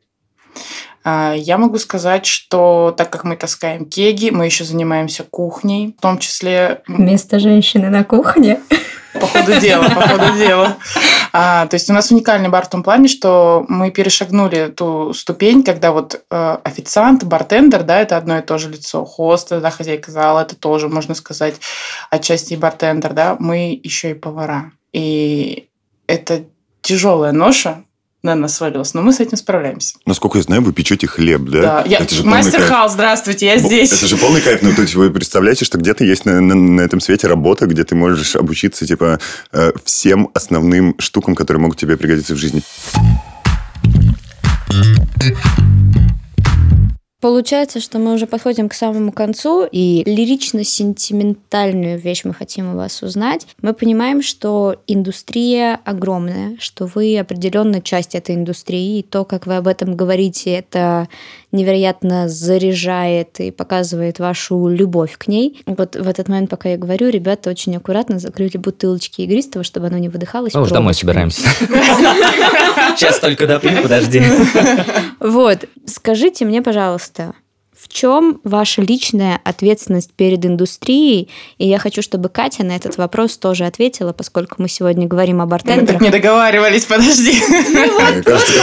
[1.04, 6.02] А, Я могу сказать, что так как мы таскаем кеги, мы еще занимаемся кухней, в
[6.02, 8.60] том числе м, Вместо женщины на кухне.
[9.14, 10.78] по ходу дела, по ходу дела.
[11.34, 15.64] А, то есть у нас уникальный бар в том плане, что мы перешагнули ту ступень,
[15.64, 19.04] когда вот э, официант, бартендер, да, это одно и то же лицо.
[19.06, 21.56] Хост, да, хозяйка зала, это тоже, можно сказать,
[22.10, 23.36] отчасти и бартендер, да.
[23.40, 24.72] Мы еще и повара.
[24.94, 25.68] И
[26.08, 26.44] это
[26.82, 27.84] тяжелая ноша
[28.24, 29.96] на нас свалилась, но мы с этим справляемся.
[30.06, 31.62] Насколько я знаю, вы печете хлеб, да?
[31.62, 31.98] Да, я...
[31.98, 32.62] Это же Мастер.
[32.62, 33.92] Хаус, здравствуйте, я здесь.
[33.94, 34.62] Это же полный кайф.
[34.62, 37.84] Ну, то есть вы представляете, что где-то есть на, на- на этом свете работа, где
[37.84, 39.20] ты можешь обучиться, типа,
[39.52, 42.62] э, всем основным штукам, которые могут тебе пригодиться в жизни.
[47.22, 53.04] Получается, что мы уже подходим к самому концу, и лирично-сентиментальную вещь мы хотим у вас
[53.04, 53.46] узнать.
[53.62, 59.58] Мы понимаем, что индустрия огромная, что вы определенно часть этой индустрии, и то, как вы
[59.58, 61.10] об этом говорите, это
[61.52, 65.62] невероятно заряжает и показывает вашу любовь к ней.
[65.66, 69.98] Вот в этот момент, пока я говорю, ребята очень аккуратно закрыли бутылочки игристого, чтобы оно
[69.98, 70.54] не выдыхалось.
[70.54, 71.42] Мы уже домой собираемся.
[72.96, 74.22] Сейчас только допью, подожди.
[75.20, 77.34] Вот, скажите мне, пожалуйста,
[77.82, 81.30] в чем ваша личная ответственность перед индустрией?
[81.58, 85.46] И я хочу, чтобы Катя на этот вопрос тоже ответила, поскольку мы сегодня говорим о
[85.46, 86.00] Мы бартендерах.
[86.00, 87.34] так не договаривались, подожди.
[87.34, 88.62] Что.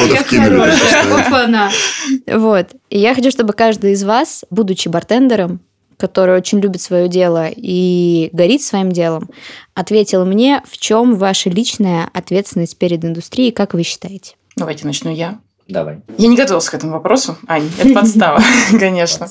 [2.38, 2.68] Вот.
[2.90, 5.60] И я хочу, чтобы каждый из вас, будучи бартендером,
[5.96, 9.28] который очень любит свое дело и горит своим делом,
[9.74, 14.36] ответил мне, в чем ваша личная ответственность перед индустрией, как вы считаете?
[14.56, 15.40] Давайте начну я.
[15.68, 16.00] Давай.
[16.16, 17.36] Я не готовилась к этому вопросу.
[17.46, 18.42] Ань, это подстава,
[18.80, 19.28] конечно.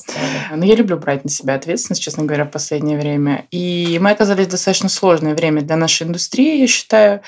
[0.55, 3.47] Но я люблю брать на себя ответственность, честно говоря, в последнее время.
[3.49, 7.21] И мы оказались в достаточно сложное время для нашей индустрии, я считаю.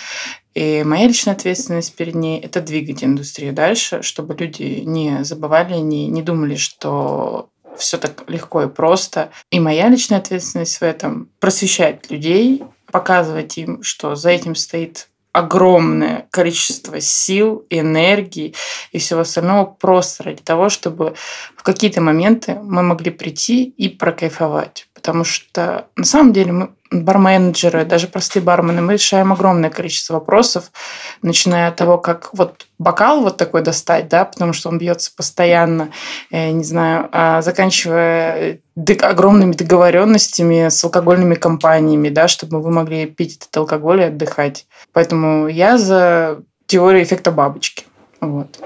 [0.53, 6.07] И моя личная ответственность перед ней– это двигать индустрию дальше, чтобы люди не забывали, не,
[6.07, 9.31] не думали, что все так легко и просто.
[9.49, 16.27] И моя личная ответственность в этом– просвещать людей, показывать им, что за этим стоит огромное
[16.31, 18.53] количество сил, энергии
[18.91, 21.15] и всего остального просто ради того, чтобы
[21.55, 24.88] в какие-то моменты мы могли прийти и прокайфовать.
[24.99, 30.71] Потому что на самом деле мы барменеджеры, даже простые бармены, мы решаем огромное количество вопросов,
[31.21, 35.89] начиная от того, как вот бокал вот такой достать, да, потому что он бьется постоянно,
[36.31, 43.05] э, не знаю, а заканчивая д- огромными договоренностями с алкогольными компаниями, да, чтобы вы могли
[43.05, 44.65] пить этот алкоголь и отдыхать.
[44.91, 47.85] Поэтому я за теорию эффекта бабочки.
[48.19, 48.59] Вот.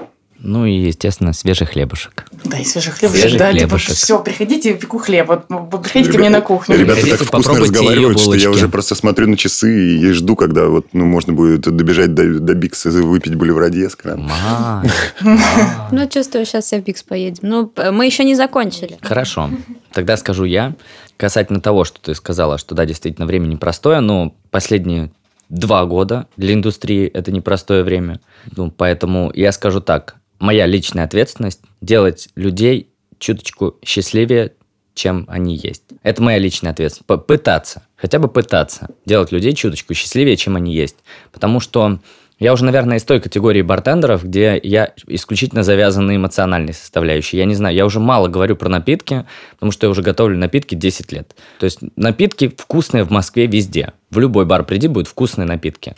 [0.46, 2.26] Ну и, естественно, свежий хлебушек.
[2.44, 3.96] Да, и свежий хлебушек, Свежий да, типа, хлебушек.
[3.96, 6.76] все, приходите, пеку хлеб, вот, ну, вот приходите ко мне на кухню.
[6.76, 10.12] Ребята Хотите, так вкусно попробуйте разговаривают, ее что я уже просто смотрю на часы и
[10.12, 14.28] жду, когда вот, ну, можно будет добежать до, до Бикса и выпить бульварадье с краном.
[14.28, 14.90] Май.
[15.90, 17.38] Ну, чувствую, сейчас все в Бикс поедем.
[17.42, 18.98] Ну, мы еще не закончили.
[19.00, 19.48] Хорошо.
[19.94, 20.74] Тогда скажу я.
[21.16, 25.10] Касательно того, что ты сказала, что да, действительно, время непростое, но последние
[25.48, 28.20] два года для индустрии это непростое время.
[28.54, 30.16] Ну, поэтому я скажу так.
[30.44, 34.52] Моя личная ответственность делать людей чуточку счастливее,
[34.92, 35.84] чем они есть.
[36.02, 37.24] Это моя личная ответственность.
[37.26, 40.96] Пытаться, хотя бы пытаться делать людей чуточку счастливее, чем они есть.
[41.32, 41.98] Потому что
[42.38, 47.38] я уже, наверное, из той категории бартендеров, где я исключительно завязан на эмоциональной составляющей.
[47.38, 50.74] Я не знаю, я уже мало говорю про напитки, потому что я уже готовлю напитки
[50.74, 51.34] 10 лет.
[51.58, 53.94] То есть напитки вкусные в Москве везде.
[54.10, 55.96] В любой бар приди, будут вкусные напитки.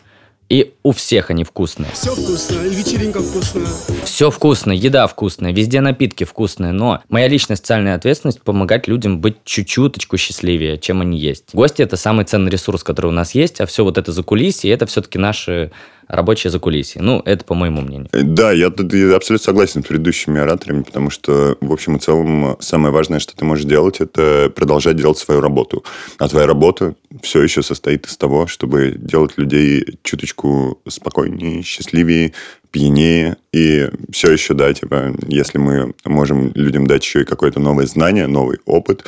[0.49, 1.91] И у всех они вкусные.
[1.93, 3.67] Все вкусно, вечеринка вкусная.
[4.05, 9.39] Все вкусно, еда вкусная, везде напитки вкусные, но моя личная социальная ответственность помогать людям быть
[9.45, 11.47] чуть-чуточку счастливее, чем они есть.
[11.53, 14.87] Гости– это самый ценный ресурс, который у нас есть, а все вот это закулисье– это
[14.87, 15.73] все-таки наши
[16.09, 17.03] рабочие закулисье.
[17.03, 18.09] Ну, это по моему мнению.
[18.13, 22.57] Э, Да, я тут абсолютно согласен с предыдущими ораторами, потому что, в общем и целом,
[22.61, 25.85] самое важное, что ты можешь делать, это продолжать делать свою работу.
[26.19, 32.33] А твоя работа все еще состоит из того, чтобы делать людей чуточку спокойнее, счастливее,
[32.71, 33.37] пьянее.
[33.57, 38.27] И все еще, да, типа, если мы можем людям дать еще и какое-то новое знание,
[38.27, 39.03] новый опыт,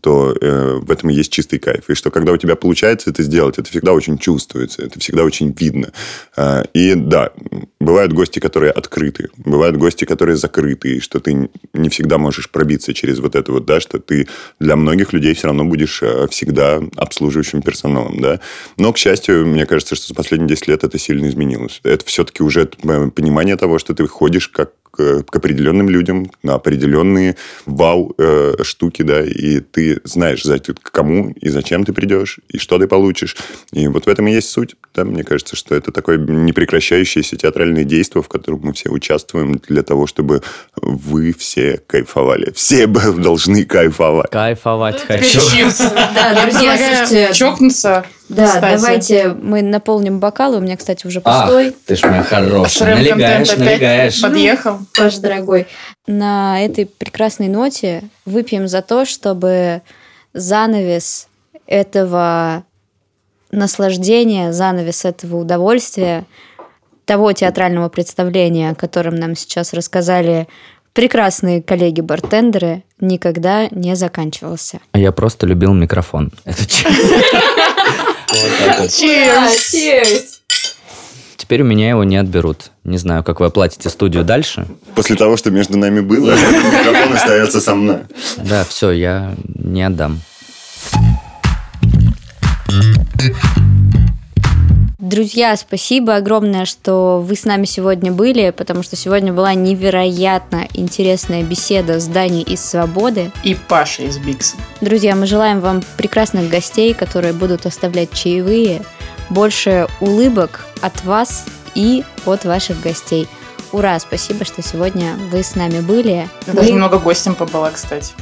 [0.00, 1.88] то э, в этом и есть чистый кайф.
[1.88, 5.54] И что когда у тебя получается это сделать, это всегда очень чувствуется, это всегда очень
[5.58, 5.92] видно.
[6.36, 7.30] А, и да,
[7.78, 12.94] бывают гости, которые открыты, бывают гости, которые закрыты, и что ты не всегда можешь пробиться
[12.94, 14.28] через вот это вот, да, что ты
[14.58, 18.40] для многих людей все равно будешь э, всегда обслуживающим персоналом, да.
[18.78, 21.80] Но, к счастью, мне кажется, что за последние 10 лет это сильно изменилось.
[21.84, 26.54] Это все-таки уже э, понимание того, что ты ходишь как к, к определенным людям, на
[26.54, 27.36] определенные
[27.66, 32.86] вау-штуки, да, и ты знаешь, за, к кому и зачем ты придешь, и что ты
[32.86, 33.36] получишь.
[33.72, 34.76] И вот в этом и есть суть.
[34.94, 39.82] Да, мне кажется, что это такое непрекращающееся театральное действие, в котором мы все участвуем для
[39.82, 40.42] того, чтобы
[40.76, 42.52] вы все кайфовали.
[42.54, 44.30] Все должны кайфовать.
[44.30, 45.40] Кайфовать Теперь хочу.
[46.14, 48.04] Да, друзья, слушайте, чокнуться.
[48.36, 48.74] Да, кстати.
[48.76, 50.58] давайте мы наполним бокалы.
[50.58, 51.76] У меня, кстати, уже Ах, пустой.
[51.86, 52.96] ты ж моя хорошая.
[52.96, 54.20] Налегаешь, налегаешь.
[54.22, 54.78] Подъехал.
[54.96, 55.66] Паш, дорогой,
[56.06, 59.82] на этой прекрасной ноте выпьем за то, чтобы
[60.32, 61.28] занавес
[61.66, 62.64] этого
[63.50, 66.24] наслаждения, занавес этого удовольствия,
[67.04, 70.48] того театрального представления, о котором нам сейчас рассказали
[70.92, 74.80] прекрасные коллеги-бартендеры, никогда не заканчивался.
[74.92, 76.32] А Я просто любил микрофон.
[76.44, 76.62] Это?
[78.32, 78.88] Вот вот.
[78.88, 80.22] Cheers.
[81.36, 82.70] Теперь у меня его не отберут.
[82.84, 84.66] Не знаю, как вы оплатите студию дальше.
[84.94, 87.98] После того, что между нами было, микрофон остается со мной.
[88.38, 90.20] Да, все, я не отдам.
[95.12, 101.42] Друзья, спасибо огромное, что вы с нами сегодня были, потому что сегодня была невероятно интересная
[101.42, 103.30] беседа с Даней из Свободы.
[103.44, 104.56] И Паша из Бикса.
[104.80, 108.80] Друзья, мы желаем вам прекрасных гостей, которые будут оставлять чаевые,
[109.28, 111.44] больше улыбок от вас
[111.74, 113.28] и от ваших гостей.
[113.70, 116.26] Ура, спасибо, что сегодня вы с нами были.
[116.46, 118.14] Я даже Мы- немного гостем побыла, кстати.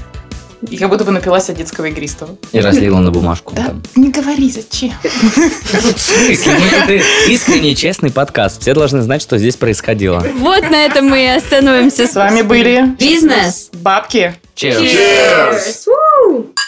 [0.69, 2.37] И как будто бы напилась от детского игристого.
[2.53, 3.55] И разлила на бумажку.
[3.55, 3.83] Да, там.
[3.97, 4.93] не говори, зачем.
[5.73, 8.61] Ну, это искренний, честный подкаст.
[8.61, 10.25] Все должны знать, что здесь происходило.
[10.39, 12.07] Вот на этом мы и остановимся.
[12.07, 13.71] С вами были Бизнес.
[13.73, 14.35] Бабки.
[14.57, 14.83] Cheers.
[14.83, 16.61] Cheers!